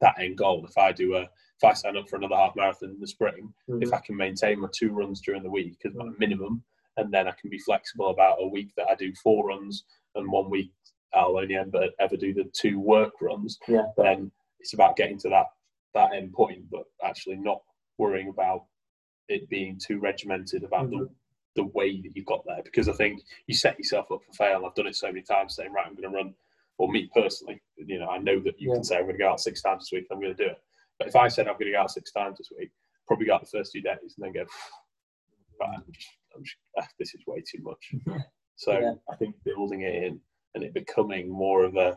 that 0.00 0.18
end 0.18 0.38
goal. 0.38 0.64
If 0.66 0.78
I 0.78 0.92
do 0.92 1.16
a, 1.16 1.28
if 1.60 1.64
I 1.64 1.74
sign 1.74 1.96
up 1.96 2.08
for 2.08 2.16
another 2.16 2.36
half 2.36 2.56
marathon 2.56 2.90
in 2.90 3.00
the 3.00 3.06
spring, 3.06 3.52
mm-hmm. 3.68 3.82
if 3.82 3.92
I 3.92 3.98
can 4.00 4.16
maintain 4.16 4.60
my 4.60 4.68
two 4.72 4.92
runs 4.92 5.20
during 5.20 5.42
the 5.42 5.50
week 5.50 5.76
as 5.84 5.94
my 5.94 6.04
mm. 6.04 6.18
minimum, 6.18 6.62
and 6.96 7.12
then 7.12 7.28
I 7.28 7.32
can 7.38 7.50
be 7.50 7.58
flexible 7.58 8.08
about 8.08 8.38
a 8.40 8.46
week 8.46 8.70
that 8.76 8.88
I 8.90 8.94
do 8.94 9.12
four 9.22 9.48
runs, 9.48 9.84
and 10.14 10.30
one 10.30 10.48
week 10.48 10.72
I'll 11.12 11.36
only 11.36 11.56
ever 11.56 11.88
ever 11.98 12.16
do 12.16 12.32
the 12.32 12.50
two 12.54 12.80
work 12.80 13.12
runs. 13.20 13.58
Yeah. 13.68 13.86
Then 13.96 14.30
it's 14.58 14.72
about 14.72 14.96
getting 14.96 15.18
to 15.18 15.28
that 15.30 15.46
that 15.94 16.14
end 16.14 16.32
point, 16.32 16.70
but 16.70 16.84
actually 17.04 17.36
not 17.36 17.60
worrying 17.98 18.28
about 18.28 18.64
it 19.28 19.48
being 19.50 19.78
too 19.78 19.98
regimented 19.98 20.64
about 20.64 20.88
the 20.90 20.96
mm-hmm. 20.96 21.12
the 21.56 21.64
way 21.64 22.00
that 22.00 22.16
you 22.16 22.24
got 22.24 22.42
there. 22.46 22.62
Because 22.64 22.88
I 22.88 22.92
think 22.94 23.20
you 23.46 23.54
set 23.54 23.78
yourself 23.78 24.10
up 24.10 24.20
for 24.26 24.32
fail. 24.32 24.64
I've 24.64 24.74
done 24.74 24.86
it 24.86 24.96
so 24.96 25.08
many 25.08 25.22
times, 25.22 25.56
saying 25.56 25.72
right, 25.72 25.86
I'm 25.86 25.94
going 25.94 26.10
to 26.10 26.16
run. 26.16 26.34
Or 26.78 26.90
me 26.90 27.10
personally, 27.14 27.60
you 27.76 27.98
know, 27.98 28.08
I 28.08 28.16
know 28.16 28.40
that 28.40 28.58
you 28.58 28.70
Yeah. 28.70 28.76
can 28.76 28.84
say 28.84 28.96
I'm 28.96 29.02
going 29.02 29.16
to 29.16 29.18
go 29.18 29.28
out 29.28 29.40
six 29.40 29.60
times 29.60 29.82
this 29.82 29.92
week. 29.92 30.06
I'm 30.10 30.18
going 30.18 30.34
to 30.34 30.44
do 30.44 30.50
it. 30.50 30.62
But 31.00 31.08
if 31.08 31.16
I 31.16 31.28
said 31.28 31.48
I'm 31.48 31.54
going 31.54 31.64
to 31.66 31.72
go 31.72 31.80
out 31.80 31.90
six 31.90 32.12
times 32.12 32.36
this 32.38 32.50
week, 32.56 32.70
probably 33.08 33.26
go 33.26 33.34
out 33.34 33.40
the 33.40 33.58
first 33.58 33.72
two 33.72 33.80
days 33.80 34.14
and 34.16 34.18
then 34.18 34.32
go, 34.34 34.44
right, 35.58 35.74
I'm 35.76 35.92
just, 35.92 36.08
I'm 36.36 36.44
just, 36.44 36.56
ah, 36.78 36.86
this 36.98 37.14
is 37.14 37.22
way 37.26 37.42
too 37.42 37.62
much. 37.62 37.94
So 38.56 38.78
Yeah. 38.78 38.92
I 39.10 39.16
think 39.16 39.34
building 39.42 39.80
it 39.80 40.04
in 40.04 40.20
and 40.54 40.62
it 40.62 40.74
becoming 40.74 41.30
more 41.30 41.64
of 41.64 41.76
a 41.76 41.96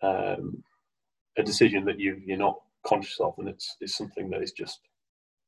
um, 0.00 0.64
a 1.36 1.42
decision 1.42 1.84
that 1.84 2.00
you 2.00 2.18
you're 2.24 2.38
not 2.38 2.58
conscious 2.86 3.20
of, 3.20 3.34
and 3.36 3.50
it's 3.50 3.76
it's 3.82 3.98
something 3.98 4.30
that 4.30 4.42
is 4.42 4.52
just 4.52 4.80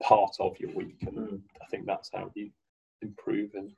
part 0.03 0.35
of 0.40 0.61
your 0.61 0.71
week, 0.75 0.99
and 1.07 1.16
Mm. 1.16 1.40
I 1.62 1.66
think 1.71 1.87
that's 1.87 2.11
how 2.12 2.31
you 2.35 2.51
improve. 3.01 3.53
And 3.55 3.73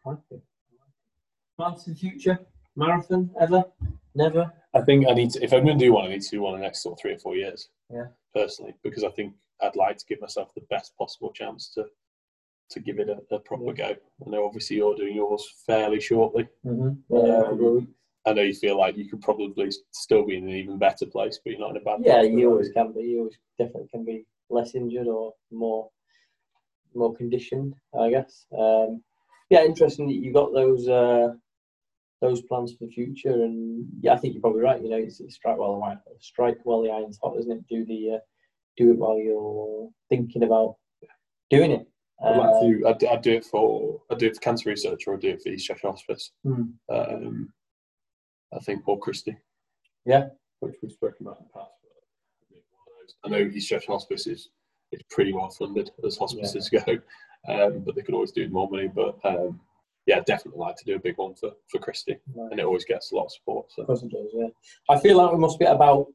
Plans 1.56 1.84
for 1.84 1.90
the 1.90 1.94
future? 1.94 2.40
Marathon 2.74 3.30
ever? 3.40 3.62
Never? 4.16 4.52
I 4.74 4.80
think 4.80 5.06
I 5.06 5.14
need 5.14 5.30
to 5.30 5.44
if 5.44 5.52
I'm 5.52 5.64
going 5.64 5.78
to 5.78 5.84
do 5.84 5.92
one, 5.92 6.06
I 6.06 6.08
need 6.08 6.22
to 6.22 6.30
do 6.30 6.42
one 6.42 6.54
in 6.54 6.60
the 6.60 6.66
next 6.66 6.82
sort 6.82 6.94
of 6.94 7.00
three 7.00 7.12
or 7.12 7.18
four 7.20 7.36
years. 7.36 7.68
Yeah. 7.94 8.06
personally, 8.34 8.74
because 8.82 9.04
I 9.04 9.10
think 9.10 9.34
I'd 9.62 9.76
like 9.76 9.98
to 9.98 10.06
give 10.06 10.20
myself 10.20 10.52
the 10.54 10.62
best 10.70 10.96
possible 10.98 11.32
chance 11.32 11.72
to 11.74 11.84
to 12.70 12.80
give 12.80 12.98
it 12.98 13.08
a, 13.08 13.34
a 13.34 13.38
proper 13.38 13.72
go. 13.72 13.94
I 13.94 14.30
know 14.30 14.46
obviously 14.46 14.76
you're 14.76 14.96
doing 14.96 15.16
yours 15.16 15.46
fairly 15.66 16.00
shortly. 16.00 16.48
Mm-hmm. 16.64 17.14
Um, 17.14 17.88
I 18.26 18.32
know 18.32 18.42
you 18.42 18.54
feel 18.54 18.78
like 18.78 18.96
you 18.96 19.08
could 19.08 19.20
probably 19.20 19.70
still 19.92 20.24
be 20.24 20.38
in 20.38 20.44
an 20.44 20.54
even 20.54 20.78
better 20.78 21.04
place, 21.04 21.38
but 21.44 21.50
you're 21.50 21.60
not 21.60 21.72
in 21.72 21.76
a 21.76 21.80
bad 21.80 22.00
yeah, 22.02 22.20
place. 22.20 22.32
you 22.32 22.50
always 22.50 22.70
can 22.70 22.92
be. 22.92 23.02
You 23.02 23.18
always 23.18 23.38
definitely 23.58 23.88
can 23.88 24.04
be 24.04 24.26
less 24.48 24.74
injured 24.74 25.06
or 25.06 25.34
more 25.52 25.90
more 26.94 27.14
conditioned, 27.14 27.74
I 27.98 28.10
guess. 28.10 28.46
Um, 28.56 29.02
yeah, 29.50 29.64
interesting 29.64 30.06
that 30.06 30.14
you 30.14 30.32
got 30.32 30.54
those 30.54 30.88
uh, 30.88 31.34
those 32.24 32.42
plans 32.42 32.72
for 32.72 32.86
the 32.86 32.90
future, 32.92 33.30
and 33.32 33.86
yeah, 34.00 34.14
I 34.14 34.16
think 34.16 34.34
you're 34.34 34.40
probably 34.40 34.62
right. 34.62 34.82
You 34.82 34.88
know, 34.90 34.96
it's, 34.96 35.20
it's 35.20 35.34
strike 35.34 35.58
while 35.58 35.78
the 35.78 35.86
iron, 35.86 35.98
strike 36.20 36.58
while 36.64 36.82
the 36.82 36.90
iron's 36.90 37.18
hot, 37.22 37.36
isn't 37.38 37.52
it? 37.52 37.64
Do 37.68 37.84
the 37.84 38.16
uh, 38.16 38.18
do 38.76 38.90
it 38.92 38.98
while 38.98 39.18
you're 39.18 39.88
thinking 40.08 40.42
about 40.42 40.76
doing 41.50 41.70
it. 41.72 41.86
I'd 42.24 42.36
like 42.36 42.60
to. 42.62 42.82
I'd, 42.88 43.04
I'd 43.04 43.22
do 43.22 43.32
it 43.32 43.44
for. 43.44 44.00
I'd 44.10 44.18
do 44.18 44.26
it 44.26 44.34
for 44.36 44.40
cancer 44.40 44.70
research, 44.70 45.02
or 45.06 45.14
I'd 45.14 45.20
do 45.20 45.30
it 45.30 45.42
for 45.42 45.50
East 45.50 45.66
Cheshire 45.66 45.88
Hospice. 45.90 46.32
Hmm. 46.44 46.62
Um, 46.90 47.52
I 48.54 48.58
think 48.60 48.84
Paul 48.84 48.98
Christie. 48.98 49.36
Yeah. 50.06 50.26
which 50.60 50.76
we've 50.82 50.92
spoken 50.92 51.26
about 51.26 51.38
in 51.40 51.46
the 51.46 51.52
past. 51.58 51.72
I 52.42 52.54
think 52.54 52.64
one 52.72 52.86
of 52.88 53.00
those- 53.00 53.16
I 53.24 53.28
know 53.28 53.52
East 53.54 53.68
Cheshire 53.68 53.92
Hospice 53.92 54.26
is 54.26 54.48
is 54.92 55.02
pretty 55.10 55.32
well 55.32 55.50
funded 55.50 55.90
as 56.06 56.16
hospices 56.16 56.68
go, 56.70 56.84
um, 57.48 57.80
but 57.84 57.94
they 57.96 58.02
could 58.02 58.14
always 58.14 58.30
do 58.32 58.42
with 58.42 58.52
more 58.52 58.70
money. 58.70 58.86
But 58.88 59.18
um, 59.24 59.60
yeah, 60.06 60.18
I'd 60.18 60.24
definitely 60.26 60.60
like 60.60 60.76
to 60.76 60.84
do 60.84 60.96
a 60.96 61.00
big 61.00 61.16
one 61.18 61.34
for 61.34 61.52
for 61.70 61.78
Christie, 61.78 62.16
Right. 62.34 62.50
and 62.50 62.60
it 62.60 62.64
always 62.66 62.84
gets 62.84 63.12
a 63.12 63.16
lot 63.16 63.24
of 63.26 63.32
support. 63.32 63.70
So 63.72 63.82
Of 63.82 63.86
course 63.88 64.02
it 64.02 64.10
does, 64.10 64.30
yeah. 64.34 64.48
I 64.88 64.98
feel 64.98 65.16
like 65.18 65.32
we 65.32 65.38
must 65.38 65.58
be 65.58 65.64
at 65.66 65.74
about 65.74 66.06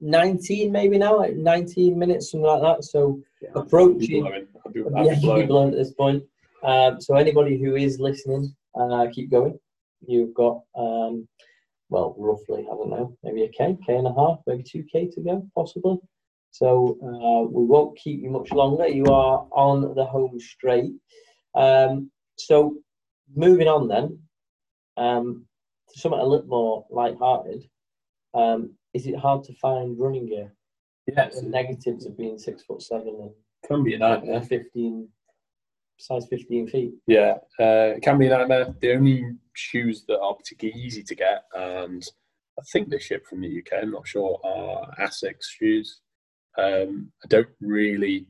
19 0.00 0.70
maybe 0.70 0.98
now, 0.98 1.16
like 1.16 1.34
19 1.36 1.98
minutes, 1.98 2.30
something 2.30 2.46
like 2.46 2.62
that. 2.62 2.84
So 2.84 3.20
yeah, 3.42 3.50
Approaching- 3.54 4.26
I'd 4.26 4.72
be 4.72 4.82
blowing. 4.82 4.94
I'd 4.94 5.04
be, 5.04 5.08
yeah, 5.08 5.14
be 5.14 5.20
blowing. 5.20 5.46
blown 5.48 5.68
at 5.72 5.76
this 5.78 5.92
point. 5.92 6.22
Um, 6.62 7.00
so 7.00 7.16
anybody 7.16 7.58
who 7.58 7.74
is 7.76 7.98
listening, 8.00 8.54
uh, 8.74 9.06
keep 9.12 9.30
going. 9.30 9.58
You've 10.06 10.34
got, 10.34 10.62
um, 10.76 11.26
well, 11.88 12.14
roughly, 12.18 12.62
I 12.70 12.74
don't 12.76 12.90
know, 12.90 13.16
maybe 13.24 13.42
a 13.44 13.48
K, 13.48 13.76
K 13.86 13.96
and 13.96 14.06
a 14.06 14.12
half, 14.14 14.38
maybe 14.46 14.62
two 14.62 14.84
K 14.92 15.08
to 15.08 15.20
go, 15.20 15.46
possibly. 15.54 15.98
So 16.50 16.96
uh, 17.02 17.48
we 17.50 17.64
won't 17.64 17.96
keep 17.98 18.20
you 18.22 18.30
much 18.30 18.52
longer. 18.52 18.86
You 18.88 19.04
are 19.06 19.46
on 19.52 19.94
the 19.94 20.04
home 20.04 20.38
straight. 20.40 20.92
Um, 21.54 22.10
so 22.36 22.76
moving 23.34 23.68
on 23.68 23.88
then, 23.88 24.18
um, 24.96 25.46
to 25.92 25.98
something 25.98 26.20
a 26.20 26.24
little 26.24 26.46
more 26.46 26.86
light-hearted. 26.90 27.68
Um, 28.34 28.74
is 28.94 29.06
it 29.06 29.16
hard 29.16 29.44
to 29.44 29.54
find 29.54 29.98
running 29.98 30.26
gear? 30.26 30.52
Yeah, 31.06 31.28
The 31.28 31.42
negatives 31.42 32.04
of 32.06 32.16
being 32.16 32.38
six 32.38 32.62
foot 32.62 32.82
seven 32.82 33.16
and 33.20 33.30
can 33.66 33.82
be 33.82 33.94
a 33.94 33.98
nightmare. 33.98 34.42
15 34.42 35.08
size 35.98 36.26
15 36.28 36.68
feet 36.68 36.94
Yeah, 37.06 37.38
uh, 37.58 37.96
it 37.96 38.02
can 38.02 38.18
be 38.18 38.26
a 38.26 38.30
nightmare. 38.30 38.74
The 38.80 38.94
only 38.94 39.24
shoes 39.54 40.04
that 40.06 40.20
are 40.20 40.34
particularly 40.34 40.80
easy 40.80 41.02
to 41.02 41.14
get, 41.14 41.44
and 41.54 42.06
I 42.58 42.62
think 42.72 42.88
they 42.88 42.98
ship 42.98 43.26
from 43.26 43.40
the 43.40 43.58
UK, 43.58 43.82
I'm 43.82 43.90
not 43.90 44.06
sure, 44.06 44.40
are 44.44 44.94
Asics 45.00 45.48
shoes. 45.58 46.00
Um, 46.56 47.12
I 47.24 47.28
don't 47.28 47.48
really, 47.60 48.26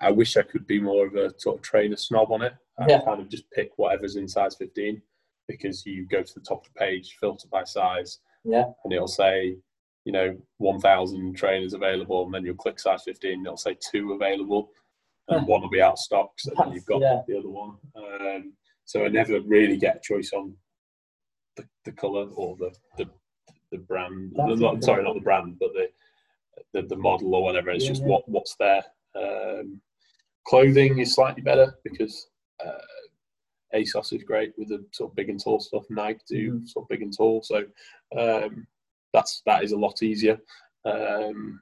I 0.00 0.10
wish 0.10 0.36
I 0.36 0.42
could 0.42 0.66
be 0.66 0.80
more 0.80 1.06
of 1.06 1.14
a 1.14 1.38
sort 1.38 1.56
of 1.56 1.62
trainer 1.62 1.96
snob 1.96 2.32
on 2.32 2.42
it. 2.42 2.54
I 2.78 2.86
Yeah. 2.88 3.02
kind 3.04 3.20
of 3.20 3.28
just 3.28 3.50
pick 3.50 3.72
whatever's 3.76 4.16
in 4.16 4.28
size 4.28 4.56
15 4.56 5.00
because 5.48 5.86
you 5.86 6.06
go 6.06 6.22
to 6.22 6.34
the 6.34 6.40
top 6.40 6.66
of 6.66 6.72
the 6.72 6.78
page, 6.78 7.16
filter 7.20 7.48
by 7.48 7.64
size, 7.64 8.20
yeah 8.44 8.64
and 8.84 8.92
it'll 8.92 9.06
say, 9.08 9.56
you 10.04 10.12
know, 10.12 10.36
1,000 10.58 11.34
trainers 11.34 11.72
available, 11.74 12.24
and 12.24 12.34
then 12.34 12.44
you'll 12.44 12.54
click 12.56 12.78
size 12.78 13.02
15, 13.04 13.32
and 13.32 13.46
it'll 13.46 13.56
say 13.56 13.76
two 13.80 14.12
available, 14.12 14.70
and 15.28 15.46
one 15.46 15.60
will 15.62 15.68
be 15.70 15.80
out 15.82 15.92
of 15.94 15.98
stock, 15.98 16.32
so 16.38 16.52
then 16.56 16.72
you've 16.72 16.86
got 16.86 17.00
Yeah. 17.00 17.22
the 17.26 17.38
other 17.38 17.48
one. 17.48 17.76
Um, 17.96 18.52
so 18.84 19.04
I 19.04 19.08
never 19.08 19.40
really 19.40 19.76
get 19.76 19.96
a 19.96 20.00
choice 20.00 20.32
on 20.32 20.56
the, 21.56 21.66
the 21.84 21.92
colour 21.92 22.28
or 22.34 22.56
the, 22.56 22.72
the, 22.98 23.10
the 23.72 23.78
brand. 23.78 24.32
Not, 24.34 24.84
sorry, 24.84 25.02
not 25.02 25.14
the 25.14 25.20
brand, 25.20 25.58
but 25.58 25.72
the, 25.72 25.90
the, 26.72 26.82
the 26.86 26.96
model 26.96 27.34
or 27.34 27.42
whatever. 27.42 27.70
It's 27.70 27.84
Yeah, 27.84 27.90
just 27.90 28.02
yeah. 28.02 28.08
what 28.08 28.28
what's 28.28 28.54
there. 28.56 28.84
Um, 29.16 29.80
clothing 30.46 30.98
is 30.98 31.14
slightly 31.14 31.42
better 31.42 31.74
because 31.82 32.28
uh, 32.66 32.78
ASOS 33.74 34.12
is 34.12 34.22
great 34.22 34.52
with 34.56 34.68
the 34.68 34.84
sort 34.92 35.10
of 35.10 35.16
big 35.16 35.28
and 35.28 35.42
tall 35.42 35.60
stuff. 35.60 35.84
Nike 35.90 36.20
do 36.28 36.52
Mhm. 36.52 36.68
sort 36.68 36.84
of 36.84 36.88
big 36.88 37.02
and 37.02 37.16
tall, 37.16 37.42
so 37.42 37.64
um, 38.16 38.66
that's 39.12 39.42
that 39.46 39.64
is 39.64 39.72
a 39.72 39.76
lot 39.76 40.02
easier, 40.02 40.38
um, 40.84 41.60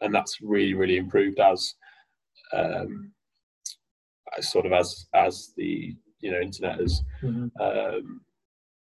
and 0.00 0.14
that's 0.14 0.40
really 0.40 0.74
really 0.74 0.96
improved 0.96 1.40
as 1.40 1.74
um, 2.52 3.12
as 4.36 4.50
sort 4.50 4.66
of 4.66 4.72
as 4.72 5.06
as 5.14 5.52
the 5.56 5.96
you 6.20 6.30
know 6.30 6.40
internet 6.40 6.78
has 6.80 7.02
Mhm. 7.22 7.50
um, 7.60 8.20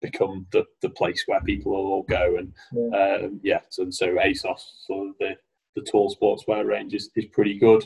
become 0.01 0.47
the, 0.53 0.65
the 0.83 0.91
place 0.91 1.25
where 1.27 1.41
people 1.43 1.73
will 1.73 1.93
all 1.93 2.03
go. 2.03 2.37
And 2.37 2.53
yeah, 2.73 3.17
um, 3.25 3.41
yeah 3.43 3.61
so, 3.71 3.89
so 3.91 4.17
ASOS, 4.17 4.61
sort 4.87 5.09
of 5.09 5.15
the, 5.19 5.35
the 5.77 5.83
tall 5.83 6.15
sportswear 6.15 6.67
range 6.67 6.93
is, 6.93 7.11
is 7.17 7.25
pretty 7.33 7.59
good. 7.59 7.83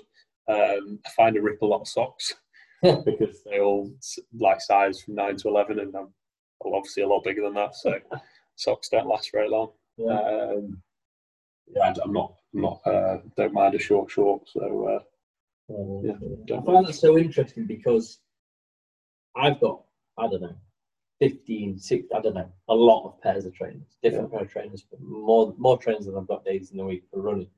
Um, 0.49 0.99
I 1.07 1.11
find 1.17 1.37
a 1.37 1.41
rip 1.43 1.63
a 1.63 1.67
lot 1.67 1.83
of 1.83 1.89
socks 1.89 2.35
because 3.05 3.43
they 3.45 3.61
all 3.61 3.91
like 4.39 4.61
size 4.61 5.01
from 5.03 5.17
nine 5.17 5.37
to 5.37 5.49
eleven, 5.49 5.81
and 5.81 5.95
I'm 5.95 6.09
obviously 6.65 7.03
a 7.03 7.09
lot 7.09 7.25
bigger 7.25 7.43
than 7.43 7.55
that, 7.55 7.75
so 7.75 7.99
socks 8.57 8.89
don't 8.89 9.07
last 9.09 9.31
very 9.33 9.49
long. 9.49 9.71
Yeah, 9.97 10.21
um, 10.21 10.81
yeah 11.75 11.93
I'm 12.05 12.13
not, 12.13 12.35
I'm 12.55 12.61
not, 12.61 12.81
uh, 12.87 13.19
don't 13.37 13.53
mind 13.53 13.75
a 13.75 13.79
short 13.79 14.11
short. 14.11 14.49
So 14.49 14.87
uh, 14.89 15.03
yeah, 16.03 16.59
I 16.59 16.65
find 16.65 16.87
that 16.87 16.95
so 16.95 17.19
interesting 17.19 17.67
because 17.67 18.21
I've 19.37 19.61
got 19.61 19.83
I 20.17 20.29
don't 20.29 20.43
know 20.43 20.57
15, 21.21 21.79
6, 21.79 22.07
I 22.15 22.21
don't 22.21 22.35
know, 22.35 22.53
a 22.69 22.75
lot 22.75 23.07
of 23.07 23.21
pairs 23.21 23.45
of 23.45 23.55
trainers, 23.55 23.97
different 24.03 24.29
yeah. 24.31 24.39
pair 24.39 24.47
of 24.47 24.53
trainers, 24.53 24.85
but 24.89 25.01
more 25.01 25.53
more 25.59 25.79
trainers 25.79 26.07
than 26.07 26.17
I've 26.17 26.29
got 26.29 26.45
days 26.45 26.71
in 26.71 26.77
the 26.77 26.85
week 26.85 27.05
for 27.11 27.21
running. 27.21 27.49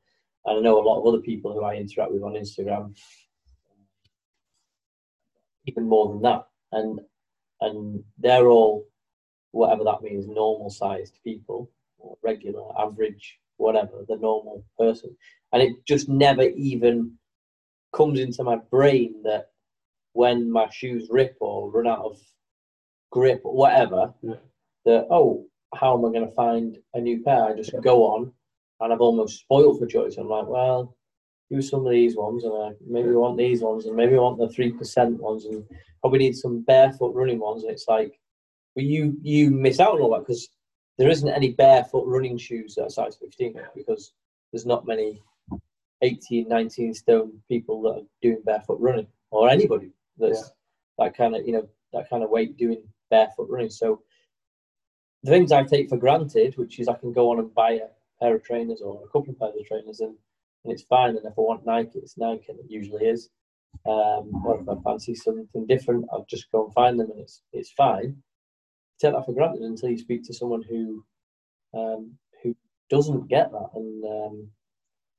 And 0.47 0.59
I 0.59 0.61
know 0.63 0.81
a 0.81 0.87
lot 0.87 1.01
of 1.01 1.07
other 1.07 1.21
people 1.21 1.53
who 1.53 1.63
I 1.63 1.75
interact 1.75 2.13
with 2.13 2.23
on 2.23 2.33
Instagram, 2.33 2.97
even 5.71 5.89
more 5.89 6.09
than 6.09 6.23
that. 6.23 6.47
And 6.73 7.01
and 7.61 8.03
they're 8.19 8.49
all, 8.49 8.87
whatever 9.53 9.85
that 9.85 10.03
means, 10.03 10.27
normal 10.27 10.71
sized 10.71 11.19
people, 11.23 11.71
or 11.99 12.17
regular, 12.23 12.63
average, 12.79 13.39
whatever, 13.59 14.05
the 14.09 14.17
normal 14.17 14.65
person. 14.79 15.15
And 15.53 15.63
it 15.63 15.85
just 15.87 16.09
never 16.09 16.43
even 16.43 17.19
comes 17.93 18.19
into 18.19 18.45
my 18.45 18.57
brain 18.71 19.23
that 19.25 19.51
when 20.13 20.51
my 20.51 20.69
shoes 20.71 21.09
rip 21.11 21.37
or 21.41 21.71
run 21.71 21.87
out 21.87 22.05
of 22.05 22.19
grip 23.13 23.43
or 23.45 23.55
whatever, 23.55 24.15
yeah. 24.23 24.35
that, 24.87 25.07
oh, 25.11 25.47
how 25.75 25.99
am 25.99 26.05
I 26.07 26.13
going 26.13 26.29
to 26.29 26.35
find 26.35 26.79
a 26.95 27.01
new 27.01 27.23
pair? 27.23 27.45
I 27.45 27.55
just 27.55 27.73
yeah. 27.75 27.81
go 27.81 28.05
on 28.05 28.33
and 28.81 28.93
I've 28.93 29.01
almost 29.01 29.41
spoiled 29.41 29.79
for 29.79 29.87
choice. 29.87 30.17
I'm 30.17 30.29
like, 30.29 30.47
well, 30.47 30.97
use 31.51 31.69
some 31.69 31.85
of 31.85 31.93
these 31.93 32.17
ones, 32.17 32.45
and 32.45 32.55
I 32.55 32.71
maybe 32.87 33.11
want 33.11 33.37
these 33.37 33.61
ones, 33.61 33.87
and 33.87 33.97
maybe 33.97 34.15
want 34.15 34.39
the 34.39 34.49
three 34.49 34.73
percent 34.73 35.21
ones, 35.21 35.45
and 35.45 35.65
probably 36.01 36.21
need 36.21 36.37
some 36.37 36.63
barefoot 36.63 37.15
running 37.15 37.41
ones. 37.41 37.65
And 37.65 37.73
it's 37.73 37.89
like, 37.89 38.19
well, 38.75 38.85
you 38.85 39.19
you 39.23 39.51
miss 39.51 39.81
out 39.81 39.95
on 39.95 40.01
all 40.01 40.13
that 40.13 40.21
because 40.21 40.49
there 40.97 41.11
isn't 41.11 41.29
any 41.29 41.53
barefoot 41.53 42.07
running 42.07 42.39
shoes 42.39 42.75
that 42.75 42.85
are 42.85 42.91
size 42.91 43.17
15 43.17 43.59
because 43.75 44.13
there's 44.53 44.67
not 44.67 44.87
many 44.87 45.23
18, 46.03 46.49
19 46.49 46.95
stone 46.95 47.33
people 47.49 47.83
that 47.83 47.91
are 47.91 48.07
doing 48.23 48.43
barefoot 48.45 48.79
running, 48.81 49.07
or 49.31 49.51
anybody 49.51 49.91
that's 50.19 50.53
yeah. 50.99 51.05
that 51.05 51.17
kind 51.17 51.35
of 51.35 51.47
you 51.47 51.53
know 51.53 51.69
that 51.93 52.09
kind 52.09 52.23
of 52.23 52.31
weight 52.31 52.57
doing 52.57 52.83
barefoot 53.11 53.49
running. 53.51 53.71
So 53.71 54.03
the 55.23 55.31
things 55.31 55.53
I 55.53 55.65
take 55.65 55.89
for 55.89 55.97
granted, 55.97 56.57
which 56.57 56.79
is 56.79 56.89
I 56.89 56.95
can 56.95 57.13
go 57.13 57.31
on 57.31 57.41
and 57.41 57.53
buy 57.53 57.73
a 57.73 57.89
pair 58.23 58.37
of 58.37 58.45
trainers 58.45 58.81
or 58.81 59.03
a 59.05 59.09
couple 59.09 59.31
of 59.31 59.39
pairs 59.39 59.55
of 59.59 59.67
trainers 59.67 60.01
and, 60.01 60.15
and 60.65 60.73
it's 60.73 60.83
fine. 60.85 61.17
And 61.17 61.25
if 61.25 61.33
I 61.39 61.41
want 61.41 61.67
Nike, 61.67 61.99
it's 61.99 62.19
Nike, 62.19 62.47
and 62.49 62.59
it 62.59 62.67
usually 62.69 63.07
is. 63.07 63.31
Um, 63.87 64.31
or 64.45 64.61
if 64.61 64.69
I 64.69 64.75
fancy 64.85 65.15
something 65.15 65.67
different, 65.67 66.07
I'll 66.13 66.27
just 66.29 66.51
go 66.51 66.65
and 66.65 66.75
find 66.75 66.99
them 66.99 67.11
and 67.11 67.21
it's 67.21 67.43
it's 67.53 67.71
fine. 67.73 68.17
Take 69.01 69.15
that 69.15 69.25
for 69.25 69.33
granted 69.33 69.63
until 69.63 69.91
you 69.91 69.99
speak 69.99 70.25
to 70.25 70.35
someone 70.35 70.63
who 70.63 71.05
um, 71.73 72.13
who 72.43 72.55
doesn't 72.91 73.29
get 73.29 73.51
that. 73.53 73.69
And 73.75 74.05
um, 74.05 74.49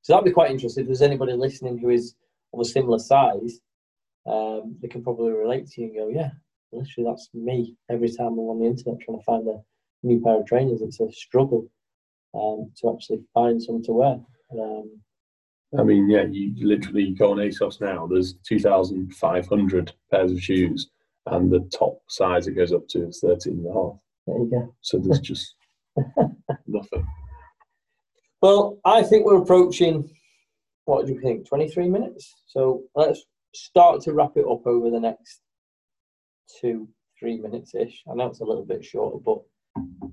so 0.01 0.13
that'd 0.13 0.25
be 0.25 0.32
quite 0.32 0.51
interesting. 0.51 0.82
If 0.82 0.88
there's 0.88 1.01
anybody 1.01 1.34
listening 1.34 1.77
who 1.77 1.89
is 1.89 2.15
of 2.54 2.60
a 2.60 2.65
similar 2.65 2.99
size, 2.99 3.62
um, 4.27 4.75
they 4.82 4.88
can 4.88 5.04
probably 5.04 5.32
relate 5.32 5.67
to 5.67 5.82
you 5.82 5.88
and 5.88 5.95
go, 5.95 6.10
yeah, 6.10 6.32
literally 6.71 7.10
that's 7.10 7.30
me 7.34 7.75
every 7.89 8.10
time 8.10 8.34
I'm 8.34 8.39
on 8.39 8.60
the 8.60 8.67
internet 8.67 8.99
trying 9.01 9.17
to 9.17 9.23
find 9.23 9.47
a 9.47 9.62
new 10.04 10.21
pair 10.21 10.39
of 10.39 10.45
trainers. 10.45 10.82
It's 10.82 10.99
a 10.99 11.12
struggle 11.12 11.67
um, 12.34 12.71
to 12.77 12.93
actually 12.93 13.23
find 13.34 13.62
some 13.62 13.82
to 13.84 13.91
wear. 13.91 14.19
Um, 14.51 15.01
I 15.77 15.84
mean, 15.84 16.10
yeah, 16.10 16.23
you 16.23 16.53
literally 16.67 17.12
go 17.12 17.31
on 17.31 17.38
ASOS 17.38 17.79
now. 17.79 18.05
There's 18.05 18.34
2,500 18.45 19.93
pairs 20.12 20.31
of 20.31 20.41
shoes, 20.41 20.89
and 21.27 21.49
the 21.49 21.62
top 21.73 22.01
size 22.10 22.47
it 22.47 22.53
goes 22.53 22.73
up 22.73 22.88
to 22.89 23.07
is 23.07 23.19
13 23.21 23.53
and 23.53 23.67
a 23.67 23.73
half. 23.73 23.93
There 24.27 24.38
you 24.38 24.49
go. 24.49 24.75
So 24.81 24.99
there's 24.99 25.19
just 25.21 25.55
nothing. 26.67 27.07
Well, 28.41 28.79
I 28.84 29.03
think 29.03 29.25
we're 29.25 29.41
approaching. 29.41 30.10
What 30.86 31.05
do 31.05 31.13
you 31.13 31.21
think? 31.21 31.47
23 31.47 31.89
minutes. 31.89 32.34
So 32.47 32.84
let's 32.95 33.23
start 33.53 34.01
to 34.01 34.13
wrap 34.13 34.31
it 34.36 34.45
up 34.49 34.65
over 34.65 34.89
the 34.89 34.99
next 34.99 35.41
two, 36.60 36.89
three 37.17 37.38
minutes 37.38 37.75
ish. 37.75 38.03
I 38.12 38.15
know 38.15 38.27
it's 38.27 38.41
a 38.41 38.45
little 38.45 38.65
bit 38.65 38.84
shorter, 38.84 39.17
but 39.23 39.39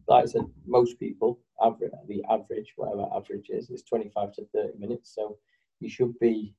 like 0.09 0.25
I 0.25 0.27
said, 0.27 0.42
most 0.66 0.99
people, 0.99 1.38
average, 1.62 1.92
the 2.09 2.25
average, 2.31 2.73
whatever 2.77 3.07
average 3.14 3.51
is, 3.51 3.68
is 3.71 3.83
25 3.83 4.33
to 4.35 4.47
30 4.55 4.79
minutes. 4.79 5.14
So 5.14 5.37
you 5.81 5.88
should 5.88 6.18
be 6.18 6.55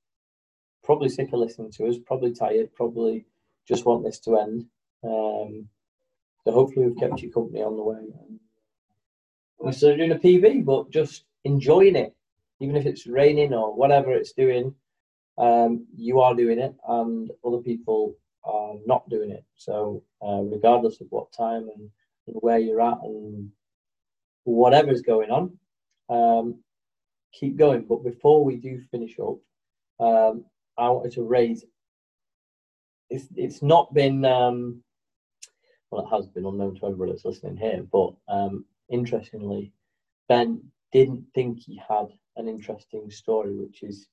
probably 0.83 1.09
sick 1.09 1.29
of 1.33 1.39
listening 1.39 1.71
to 1.71 1.87
us, 1.87 1.95
probably 2.05 2.33
tired, 2.33 2.73
probably 2.75 3.25
just 3.67 3.85
want 3.85 4.03
this 4.03 4.19
to 4.19 4.37
end. 4.37 4.65
Um, 5.03 5.67
so 6.43 6.51
hopefully 6.51 6.87
we've 6.87 6.97
kept 6.97 7.21
you 7.21 7.31
company 7.31 7.61
on 7.61 7.75
the 7.75 7.83
way. 7.83 7.97
We're 9.59 9.71
still 9.71 9.97
doing 9.97 10.11
a 10.11 10.15
PB, 10.15 10.63
but 10.65 10.89
just 10.91 11.25
enjoying 11.43 11.95
it, 11.95 12.15
even 12.59 12.75
if 12.75 12.85
it's 12.85 13.07
raining 13.07 13.53
or 13.53 13.75
whatever 13.75 14.13
it's 14.13 14.31
doing. 14.31 14.73
Um, 15.37 15.87
you 15.95 16.19
are 16.19 16.35
doing 16.35 16.59
it, 16.59 16.75
and 16.87 17.31
other 17.45 17.59
people 17.59 18.15
are 18.43 18.75
not 18.85 19.09
doing 19.09 19.31
it. 19.31 19.43
So 19.55 20.03
uh, 20.21 20.41
regardless 20.41 21.01
of 21.01 21.07
what 21.09 21.31
time 21.31 21.69
and 21.75 21.89
where 22.33 22.59
you're 22.59 22.81
at 22.81 22.97
and 23.03 23.49
whatever's 24.43 25.01
going 25.01 25.31
on, 25.31 25.57
um, 26.09 26.59
keep 27.33 27.57
going. 27.57 27.85
But 27.87 28.03
before 28.03 28.43
we 28.43 28.55
do 28.55 28.81
finish 28.91 29.17
up, 29.19 29.37
um, 29.99 30.45
I 30.77 30.89
wanted 30.89 31.13
to 31.13 31.23
raise. 31.23 31.65
It's 33.09 33.27
it's 33.35 33.61
not 33.61 33.93
been 33.93 34.23
um, 34.25 34.83
well, 35.91 36.05
it 36.05 36.15
has 36.15 36.27
been 36.27 36.45
unknown 36.45 36.75
to 36.75 36.85
everybody 36.85 37.11
that's 37.11 37.25
listening 37.25 37.57
here, 37.57 37.85
but 37.91 38.13
um, 38.27 38.65
interestingly, 38.89 39.73
Ben 40.27 40.61
didn't 40.91 41.25
think 41.33 41.59
he 41.59 41.81
had 41.87 42.07
an 42.37 42.47
interesting 42.47 43.09
story, 43.09 43.55
which 43.55 43.83
is 43.83 44.07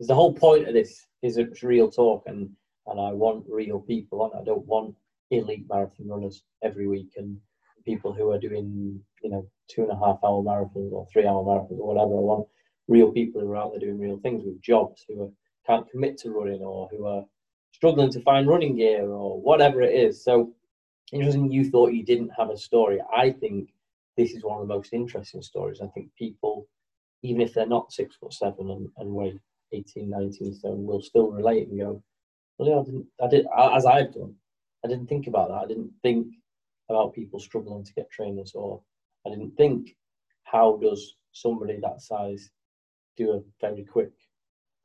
is 0.00 0.08
the 0.08 0.14
whole 0.14 0.34
point 0.34 0.66
of 0.66 0.74
this 0.74 1.06
is 1.22 1.36
it's 1.36 1.62
real 1.62 1.90
talk 1.90 2.24
and 2.26 2.50
and 2.88 3.00
I 3.00 3.12
want 3.12 3.44
real 3.48 3.80
people 3.80 4.22
on. 4.22 4.32
I 4.38 4.44
don't 4.44 4.66
want 4.66 4.94
elite 5.30 5.66
marathon 5.68 6.08
runners 6.08 6.42
every 6.62 6.88
week 6.88 7.12
and 7.16 7.38
people 7.84 8.12
who 8.12 8.30
are 8.30 8.38
doing, 8.38 9.00
you 9.22 9.30
know, 9.30 9.46
two 9.68 9.82
and 9.82 9.92
a 9.92 9.96
half 9.96 10.18
hour 10.24 10.42
marathons 10.42 10.92
or 10.92 11.06
three 11.12 11.26
hour 11.26 11.42
marathons 11.42 11.78
or 11.78 11.94
whatever. 11.94 12.16
I 12.16 12.20
want 12.20 12.48
real 12.88 13.12
people 13.12 13.40
who 13.40 13.50
are 13.52 13.56
out 13.56 13.72
there 13.72 13.80
doing 13.80 13.98
real 13.98 14.18
things 14.18 14.42
with 14.44 14.60
jobs 14.60 15.04
who 15.08 15.22
are, 15.24 15.30
can't 15.66 15.88
commit 15.90 16.18
to 16.18 16.30
running 16.30 16.62
or 16.62 16.88
who 16.88 17.06
are 17.06 17.24
struggling 17.72 18.10
to 18.10 18.20
find 18.20 18.48
running 18.48 18.76
gear 18.76 19.08
or 19.08 19.40
whatever 19.40 19.82
it 19.82 19.94
is. 19.94 20.22
So 20.22 20.52
interesting 21.12 21.50
you 21.50 21.70
thought 21.70 21.92
you 21.92 22.04
didn't 22.04 22.30
have 22.36 22.50
a 22.50 22.56
story. 22.56 23.00
I 23.14 23.30
think 23.30 23.70
this 24.16 24.32
is 24.32 24.44
one 24.44 24.60
of 24.60 24.68
the 24.68 24.74
most 24.74 24.92
interesting 24.92 25.42
stories. 25.42 25.80
I 25.80 25.86
think 25.88 26.08
people, 26.18 26.66
even 27.22 27.40
if 27.40 27.54
they're 27.54 27.66
not 27.66 27.92
six 27.92 28.16
foot 28.16 28.32
seven 28.32 28.70
and, 28.70 28.88
and 28.98 29.10
weigh 29.10 29.38
18, 29.72 30.10
19 30.10 30.54
stone, 30.54 30.84
will 30.84 31.00
still 31.00 31.30
relate 31.30 31.68
and 31.68 31.78
go, 31.78 32.02
well, 32.58 32.68
yeah, 32.68 32.80
I 32.80 32.84
didn't, 32.84 33.06
I 33.22 33.28
did, 33.28 33.46
as 33.76 33.86
I've 33.86 34.12
done, 34.12 34.34
I 34.84 34.88
didn't 34.88 35.06
think 35.06 35.26
about 35.26 35.48
that. 35.48 35.64
I 35.64 35.66
didn't 35.66 35.92
think 36.02 36.26
about 36.88 37.14
people 37.14 37.40
struggling 37.40 37.84
to 37.84 37.94
get 37.94 38.10
trainers, 38.10 38.52
or 38.54 38.80
I 39.26 39.30
didn't 39.30 39.56
think, 39.56 39.96
how 40.44 40.78
does 40.82 41.16
somebody 41.32 41.78
that 41.82 42.00
size 42.00 42.50
do 43.16 43.32
a 43.32 43.40
very 43.60 43.84
quick 43.84 44.12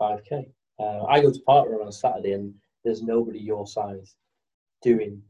5k? 0.02 0.46
Uh, 0.80 1.04
I 1.06 1.22
go 1.22 1.32
to 1.32 1.40
Parkrun 1.48 1.82
on 1.82 1.88
a 1.88 1.92
Saturday, 1.92 2.34
and 2.34 2.54
there's 2.84 3.02
nobody 3.02 3.40
your 3.40 3.68
size 3.68 4.16
doing 4.82 5.22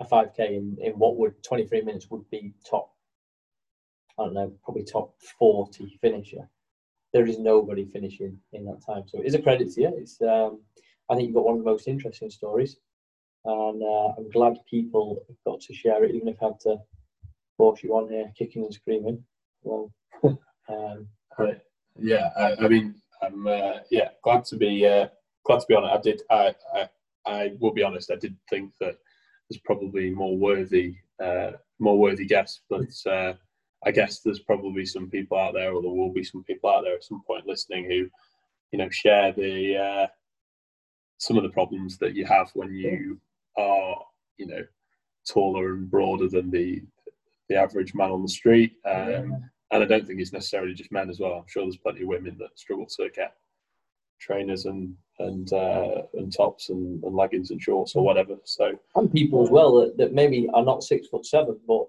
a 0.00 0.04
5k 0.04 0.38
in, 0.38 0.76
in 0.80 0.92
what 0.92 1.16
would 1.16 1.42
23 1.42 1.82
minutes 1.82 2.10
would 2.10 2.28
be 2.30 2.52
top. 2.68 2.90
I 4.18 4.24
don't 4.24 4.34
know, 4.34 4.52
probably 4.64 4.84
top 4.84 5.14
40 5.38 5.98
finisher. 6.00 6.48
There 7.12 7.26
is 7.26 7.38
nobody 7.38 7.86
finishing 7.86 8.38
in 8.52 8.64
that 8.66 8.82
time, 8.86 9.04
so 9.06 9.20
it 9.20 9.26
is 9.26 9.34
a 9.34 9.42
credit 9.42 9.72
to 9.72 9.80
you. 9.82 9.92
It's 9.96 10.20
um, 10.22 10.60
I 11.08 11.14
think 11.14 11.26
you've 11.26 11.34
got 11.34 11.44
one 11.44 11.54
of 11.54 11.64
the 11.64 11.70
most 11.70 11.88
interesting 11.88 12.30
stories 12.30 12.76
and 13.46 13.82
uh, 13.82 14.12
I'm 14.18 14.30
glad 14.30 14.58
people 14.68 15.22
have 15.28 15.36
got 15.44 15.60
to 15.62 15.74
share 15.74 16.04
it, 16.04 16.14
even 16.14 16.28
if 16.28 16.42
I 16.42 16.46
had 16.46 16.60
to 16.60 16.78
force 17.56 17.82
you 17.82 17.96
on 17.96 18.10
here 18.10 18.32
kicking 18.36 18.64
and 18.64 18.74
screaming. 18.74 19.22
Well, 19.62 19.92
um, 20.68 21.06
right. 21.38 21.60
yeah, 21.96 22.30
I, 22.36 22.64
I, 22.64 22.68
mean, 22.68 22.96
I'm 23.22 23.46
uh, 23.46 23.78
yeah 23.90 24.08
glad 24.22 24.44
to 24.46 24.56
be 24.56 24.86
uh, 24.86 25.06
glad 25.44 25.60
to 25.60 25.66
be 25.68 25.74
on 25.74 25.84
it. 25.84 25.88
I 25.88 26.00
did. 26.00 26.22
I, 26.30 26.54
I, 26.74 26.88
I 27.26 27.52
will 27.60 27.72
be 27.72 27.82
honest. 27.82 28.10
I 28.10 28.16
did 28.16 28.36
think 28.50 28.72
that 28.80 28.96
there's 29.48 29.60
probably 29.64 30.10
more 30.10 30.36
worthy 30.36 30.96
uh, 31.22 31.52
more 31.78 31.98
worthy 31.98 32.26
guests, 32.26 32.62
but 32.68 32.90
uh, 33.10 33.34
I 33.84 33.90
guess 33.92 34.20
there's 34.20 34.40
probably 34.40 34.84
some 34.84 35.08
people 35.08 35.38
out 35.38 35.54
there, 35.54 35.72
or 35.72 35.82
there 35.82 35.90
will 35.90 36.12
be 36.12 36.24
some 36.24 36.42
people 36.44 36.70
out 36.70 36.82
there 36.82 36.94
at 36.94 37.04
some 37.04 37.22
point 37.26 37.46
listening 37.46 37.84
who, 37.84 38.08
you 38.72 38.78
know, 38.78 38.90
share 38.90 39.32
the 39.32 39.76
uh, 39.76 40.06
some 41.18 41.36
of 41.36 41.42
the 41.42 41.50
problems 41.50 41.98
that 41.98 42.14
you 42.14 42.24
have 42.26 42.50
when 42.54 42.74
you 42.74 43.20
are, 43.56 43.98
you 44.36 44.46
know, 44.46 44.64
taller 45.26 45.74
and 45.74 45.90
broader 45.90 46.28
than 46.28 46.50
the 46.50 46.82
the 47.48 47.56
average 47.56 47.94
man 47.94 48.10
on 48.10 48.22
the 48.22 48.28
street. 48.28 48.74
Um, 48.84 49.08
yeah. 49.08 49.22
And 49.72 49.82
I 49.82 49.86
don't 49.86 50.06
think 50.06 50.20
it's 50.20 50.32
necessarily 50.32 50.74
just 50.74 50.92
men 50.92 51.10
as 51.10 51.20
well. 51.20 51.34
I'm 51.34 51.44
sure 51.48 51.64
there's 51.64 51.76
plenty 51.76 52.02
of 52.02 52.08
women 52.08 52.36
that 52.38 52.58
struggle 52.58 52.86
to 52.86 53.08
get 53.10 53.34
trainers 54.20 54.66
and 54.66 54.94
and 55.18 55.52
uh, 55.52 56.02
and 56.14 56.32
tops 56.32 56.68
and, 56.70 57.02
and, 57.02 57.14
leggings 57.14 57.50
and 57.50 57.60
shorts 57.60 57.94
or 57.96 58.04
whatever. 58.04 58.36
So 58.44 58.78
and 58.94 59.12
people 59.12 59.42
as 59.42 59.50
well 59.50 59.74
that, 59.80 59.96
that 59.96 60.12
maybe 60.12 60.48
are 60.54 60.64
not 60.64 60.82
six 60.82 61.08
foot 61.08 61.26
seven 61.26 61.58
but 61.66 61.86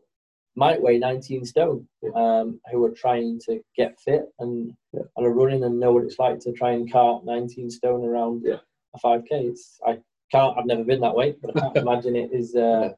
might 0.55 0.81
weigh 0.81 0.97
19 0.97 1.45
stone 1.45 1.87
um, 2.15 2.59
who 2.71 2.83
are 2.83 2.91
trying 2.91 3.39
to 3.45 3.61
get 3.75 3.99
fit 3.99 4.25
and 4.39 4.73
yeah. 4.91 5.03
and 5.15 5.25
are 5.25 5.31
running 5.31 5.63
and 5.63 5.79
know 5.79 5.91
what 5.91 6.03
it's 6.03 6.17
like 6.17 6.39
to 6.39 6.51
try 6.51 6.71
and 6.71 6.91
cart 6.91 7.23
19 7.25 7.69
stone 7.69 8.03
around 8.03 8.41
yeah. 8.43 8.57
a 8.95 8.99
5k. 8.99 9.27
It's, 9.29 9.79
I 9.85 9.99
can't. 10.31 10.57
I've 10.57 10.65
never 10.65 10.83
been 10.83 11.01
that 11.01 11.15
way, 11.15 11.35
but 11.41 11.55
I 11.55 11.59
can't 11.59 11.77
imagine 11.87 12.15
it 12.15 12.31
is 12.31 12.55
uh, 12.55 12.89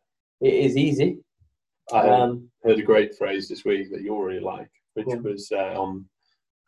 it 0.42 0.54
is 0.54 0.78
easy. 0.78 1.20
I 1.92 2.08
um, 2.10 2.50
heard 2.64 2.80
a 2.80 2.84
great 2.84 3.16
phrase 3.18 3.50
this 3.50 3.66
week 3.66 3.92
that 3.92 4.02
you 4.02 4.22
really 4.22 4.40
like, 4.40 4.70
which 4.94 5.08
yeah. 5.10 5.16
was 5.16 5.52
uh, 5.52 5.80
on 5.80 6.06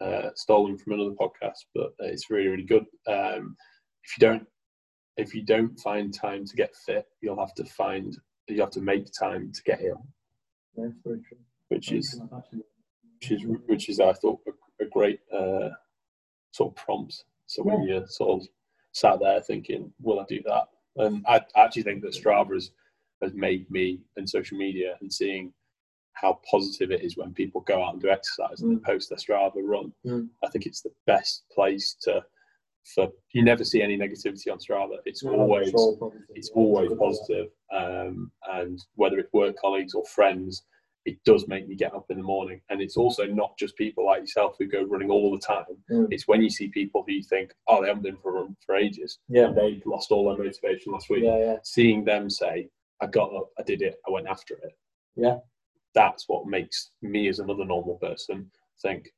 uh, 0.02 0.30
stolen 0.36 0.78
from 0.78 0.94
another 0.94 1.12
podcast, 1.12 1.66
but 1.76 1.92
it's 2.00 2.30
really 2.30 2.48
really 2.48 2.64
good. 2.64 2.86
Um, 3.08 3.56
if 4.04 4.18
you 4.18 4.28
don't 4.28 4.48
if 5.18 5.36
you 5.36 5.44
don't 5.44 5.80
find 5.80 6.14
time 6.14 6.46
to 6.46 6.56
get 6.56 6.76
fit, 6.76 7.06
you'll 7.22 7.40
have 7.40 7.54
to 7.56 7.66
find 7.66 8.18
you 8.48 8.62
have 8.62 8.72
to 8.72 8.82
make 8.82 9.12
time 9.14 9.52
to 9.54 9.64
get 9.64 9.82
ill. 9.82 10.06
Yeah, 10.78 10.88
very 11.06 11.22
true. 11.22 11.38
Which 11.70 11.92
is 11.92 12.20
which 13.20 13.32
is 13.32 13.46
which 13.68 13.90
is 13.90 14.00
I 14.00 14.14
thought 14.14 14.40
a, 14.48 14.84
a 14.84 14.88
great 14.88 15.20
uh, 15.32 15.70
sort 16.52 16.72
of 16.72 16.76
prompt. 16.76 17.24
So 17.46 17.64
when 17.64 17.84
yeah. 17.84 17.96
you're 17.96 18.08
sort 18.08 18.42
of 18.42 18.48
sat 18.94 19.20
there 19.20 19.42
thinking, 19.42 19.92
"Will 20.02 20.20
I 20.20 20.26
do 20.28 20.42
that?" 20.46 20.68
and 20.98 21.26
I 21.28 21.42
actually 21.56 21.84
think 21.84 22.02
that 22.02 22.14
Strava 22.14 22.54
has, 22.54 22.72
has 23.22 23.34
made 23.34 23.70
me 23.72 24.02
and 24.18 24.30
social 24.30 24.58
media 24.58 24.98
and 25.02 25.12
seeing 25.12 25.54
how 26.14 26.40
positive 26.50 26.92
it 26.92 27.02
is 27.02 27.18
when 27.18 27.34
people 27.34 27.62
go 27.62 27.84
out 27.84 27.94
and 27.94 28.02
do 28.02 28.10
exercise 28.10 28.62
and 28.62 28.80
mm. 28.80 28.84
post 28.84 29.10
their 29.10 29.18
Strava 29.18 29.62
run. 29.64 29.94
Mm. 30.06 30.28
I 30.44 30.50
think 30.50 30.66
it's 30.66 30.82
the 30.82 30.92
best 31.08 31.44
place 31.54 31.96
to 32.02 32.24
for 32.96 33.10
you 33.32 33.44
never 33.44 33.64
see 33.64 33.82
any 33.82 33.98
negativity 33.98 34.52
on 34.52 34.58
Strava. 34.58 34.98
It's 35.06 35.24
no, 35.24 35.34
always 35.34 35.70
it's, 35.70 36.00
it's 36.30 36.50
always 36.50 36.92
positive. 36.98 37.48
Um, 37.74 38.32
and 38.52 38.80
whether 38.96 39.20
it's 39.20 39.32
work 39.34 39.56
colleagues 39.62 39.94
or 39.94 40.04
friends, 40.06 40.64
it 41.06 41.18
does 41.26 41.48
make 41.48 41.68
me 41.68 41.76
get 41.76 41.94
up 41.94 42.06
in 42.10 42.18
the 42.18 42.24
morning. 42.24 42.62
And 42.70 42.82
it's 42.82 42.98
also 42.98 43.26
not 43.26 43.58
just 43.58 43.76
people 43.76 44.06
like 44.06 44.22
yourself 44.22 44.56
who 44.60 44.68
go 44.68 44.84
running 44.84 45.10
all 45.10 45.32
the 45.32 45.40
time. 45.40 45.66
Mm. 45.90 46.08
It's 46.12 46.28
when 46.28 46.42
you 46.42 46.50
see 46.50 46.68
people 46.68 47.04
who 47.06 47.14
you 47.14 47.24
think, 47.24 47.54
oh, 47.68 47.82
they 47.82 47.88
haven't 47.88 48.04
been 48.04 48.18
for 48.18 48.38
a 48.38 48.42
run 48.42 48.56
for 48.66 48.76
ages. 48.76 49.20
Yeah. 49.28 49.52
They 49.56 49.82
lost 49.86 50.12
all 50.12 50.26
their 50.26 50.46
motivation 50.46 50.94
last 50.94 51.10
week. 51.10 51.24
Yeah, 51.24 51.40
yeah. 51.40 51.56
Seeing 51.64 52.06
them 52.06 52.30
say, 52.30 52.70
I 53.02 53.08
got 53.08 53.34
up, 53.36 53.50
I 53.58 53.64
did 53.64 53.82
it, 53.82 53.96
I 54.08 54.12
went 54.12 54.28
after 54.28 54.56
it. 54.56 54.78
Yeah 55.16 55.38
that's 55.94 56.28
what 56.28 56.48
makes 56.48 56.92
me 57.02 57.28
as 57.28 57.40
another 57.40 57.66
normal 57.66 57.96
person 57.96 58.50
think, 58.82 59.10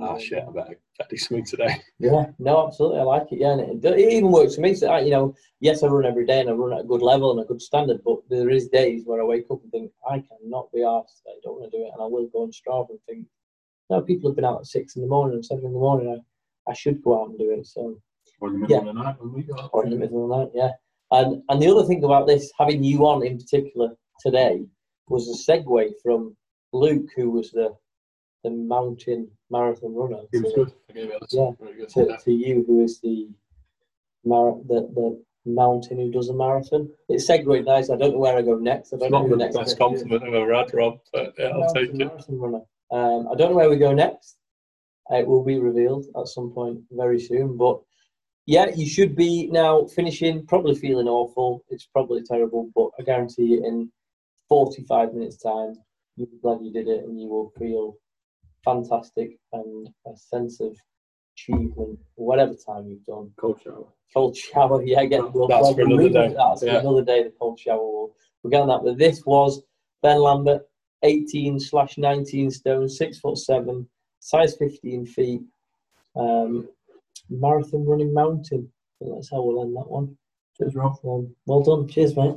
oh, 0.00 0.18
shit, 0.18 0.44
I 0.46 0.50
better, 0.50 0.78
better 0.98 1.10
do 1.10 1.16
something 1.16 1.44
today. 1.44 1.80
Yeah, 1.98 2.26
no, 2.38 2.66
absolutely, 2.66 3.00
I 3.00 3.02
like 3.04 3.32
it. 3.32 3.40
Yeah, 3.40 3.52
and 3.52 3.84
it, 3.84 3.98
it 3.98 4.12
even 4.12 4.30
works 4.30 4.54
for 4.54 4.60
me. 4.60 4.74
So, 4.74 4.88
I, 4.88 5.00
you 5.00 5.10
know, 5.10 5.34
yes, 5.60 5.82
I 5.82 5.88
run 5.88 6.06
every 6.06 6.26
day 6.26 6.40
and 6.40 6.48
I 6.48 6.52
run 6.52 6.72
at 6.72 6.84
a 6.84 6.88
good 6.88 7.02
level 7.02 7.32
and 7.32 7.40
a 7.40 7.44
good 7.44 7.60
standard, 7.60 8.00
but 8.04 8.18
there 8.28 8.50
is 8.50 8.68
days 8.68 9.02
where 9.04 9.20
I 9.20 9.24
wake 9.24 9.46
up 9.50 9.62
and 9.62 9.72
think, 9.72 9.90
I 10.08 10.22
cannot 10.22 10.70
be 10.72 10.82
asked. 10.82 11.22
I 11.26 11.38
don't 11.42 11.60
want 11.60 11.72
to 11.72 11.78
do 11.78 11.84
it, 11.84 11.90
and 11.92 12.02
I 12.02 12.06
will 12.06 12.28
go 12.28 12.42
on 12.42 12.52
Strava 12.52 12.90
and 12.90 13.00
think, 13.08 13.26
no, 13.90 14.00
people 14.00 14.30
have 14.30 14.36
been 14.36 14.44
out 14.44 14.60
at 14.60 14.66
six 14.66 14.96
in 14.96 15.02
the 15.02 15.08
morning 15.08 15.34
and 15.34 15.44
seven 15.44 15.64
in 15.64 15.72
the 15.72 15.78
morning. 15.78 16.22
I, 16.68 16.70
I 16.70 16.74
should 16.74 17.02
go 17.02 17.22
out 17.22 17.30
and 17.30 17.38
do 17.38 17.50
it. 17.50 17.66
So, 17.66 17.98
or 18.40 18.48
in 18.48 18.54
the 18.54 18.60
middle 18.60 18.84
yeah. 18.84 18.90
of 18.90 18.96
the 18.96 19.02
night 19.02 19.16
when 19.18 19.32
we 19.32 19.42
go. 19.42 19.70
Or 19.72 19.84
in 19.84 19.90
the 19.90 19.96
middle 19.96 20.24
of 20.24 20.28
the 20.28 20.36
night, 20.36 20.50
yeah. 20.54 20.72
And 21.10 21.42
and 21.48 21.62
the 21.62 21.68
other 21.68 21.84
thing 21.84 22.04
about 22.04 22.26
this, 22.26 22.52
having 22.58 22.84
you 22.84 23.06
on 23.06 23.26
in 23.26 23.38
particular 23.38 23.96
today, 24.20 24.66
was 25.08 25.28
a 25.28 25.50
segue 25.50 25.90
from 26.02 26.36
Luke, 26.72 27.08
who 27.16 27.30
was 27.30 27.50
the 27.50 27.74
the 28.44 28.50
mountain 28.50 29.30
marathon 29.50 29.94
runner. 29.94 30.22
He 30.32 30.38
was 30.40 30.52
to, 30.52 30.64
good. 30.64 30.72
Yeah, 31.30 31.50
good. 31.58 31.88
To, 31.90 32.16
to, 32.24 32.32
you, 32.32 32.64
who 32.66 32.84
is 32.84 33.00
the 33.00 33.28
mar- 34.24 34.58
the 34.66 34.88
the 34.94 35.22
mountain 35.46 35.98
who 35.98 36.10
does 36.10 36.28
a 36.28 36.34
marathon. 36.34 36.90
It 37.08 37.20
segued 37.20 37.66
nice. 37.66 37.90
I 37.90 37.96
don't 37.96 38.12
know 38.12 38.18
where 38.18 38.36
I 38.36 38.42
go 38.42 38.56
next. 38.56 38.92
I 38.92 38.98
don't 38.98 39.06
it's 39.06 39.12
know 39.12 39.20
not 39.22 39.30
the 39.30 39.36
next 39.36 39.56
best 39.56 39.78
compliment 39.78 40.22
I've 40.22 40.34
ever 40.34 40.54
had, 40.54 40.74
Rob, 40.74 40.98
but 41.12 41.34
yeah, 41.38 41.48
I'll 41.48 41.72
take 41.72 41.90
it. 41.90 41.96
Marathon 41.96 42.38
runner. 42.38 42.60
Um, 42.90 43.28
I 43.30 43.34
don't 43.34 43.50
know 43.50 43.56
where 43.56 43.70
we 43.70 43.76
go 43.76 43.92
next. 43.92 44.36
It 45.10 45.26
will 45.26 45.44
be 45.44 45.58
revealed 45.58 46.06
at 46.18 46.28
some 46.28 46.50
point 46.50 46.80
very 46.90 47.18
soon, 47.18 47.56
but 47.56 47.80
yeah, 48.46 48.66
you 48.74 48.86
should 48.86 49.16
be 49.16 49.48
now 49.48 49.86
finishing. 49.86 50.46
Probably 50.46 50.74
feeling 50.74 51.08
awful. 51.08 51.64
It's 51.70 51.86
probably 51.86 52.22
terrible, 52.22 52.70
but 52.74 52.90
I 52.98 53.02
guarantee 53.02 53.44
you, 53.44 53.66
in 53.66 53.90
45 54.48 55.14
minutes 55.14 55.38
time, 55.38 55.74
you'll 56.16 56.28
be 56.28 56.38
glad 56.42 56.58
you 56.62 56.72
did 56.72 56.88
it 56.88 57.04
and 57.04 57.20
you 57.20 57.28
will 57.28 57.52
feel 57.58 57.96
fantastic 58.68 59.38
and 59.52 59.88
a 60.06 60.16
sense 60.16 60.60
of 60.60 60.76
achievement, 61.34 61.98
whatever 62.16 62.54
time 62.54 62.86
you've 62.88 63.04
done. 63.06 63.30
Cold 63.40 63.60
shower. 63.62 63.86
Cold 64.12 64.36
shower, 64.36 64.82
yeah, 64.82 65.04
get 65.06 65.22
the 65.22 65.28
blood. 65.28 65.50
That's 65.50 65.74
for 65.74 65.82
another 65.82 66.08
day. 66.08 66.34
That's 66.36 66.62
yeah. 66.62 66.80
another 66.80 67.04
day, 67.04 67.22
the 67.22 67.32
cold 67.40 67.58
shower. 67.58 67.78
We'll, 67.78 68.14
we'll 68.42 68.50
get 68.50 68.60
on 68.60 68.68
that. 68.68 68.82
But 68.84 68.98
this 68.98 69.24
was 69.24 69.62
Ben 70.02 70.20
Lambert, 70.20 70.62
18 71.02 71.60
slash 71.60 71.96
19 71.96 72.50
stone, 72.50 72.88
6 72.88 73.18
foot 73.20 73.38
7, 73.38 73.88
size 74.20 74.56
15 74.56 75.06
feet, 75.06 75.40
um, 76.16 76.68
marathon 77.30 77.86
running 77.86 78.12
mountain. 78.12 78.70
that's 79.00 79.30
how 79.30 79.42
we'll 79.42 79.62
end 79.62 79.76
that 79.76 79.88
one. 79.88 80.16
Cheers, 80.58 80.74
Rob. 80.74 80.96
Um, 81.04 81.34
well 81.46 81.62
done. 81.62 81.88
Cheers, 81.88 82.16
mate. 82.16 82.36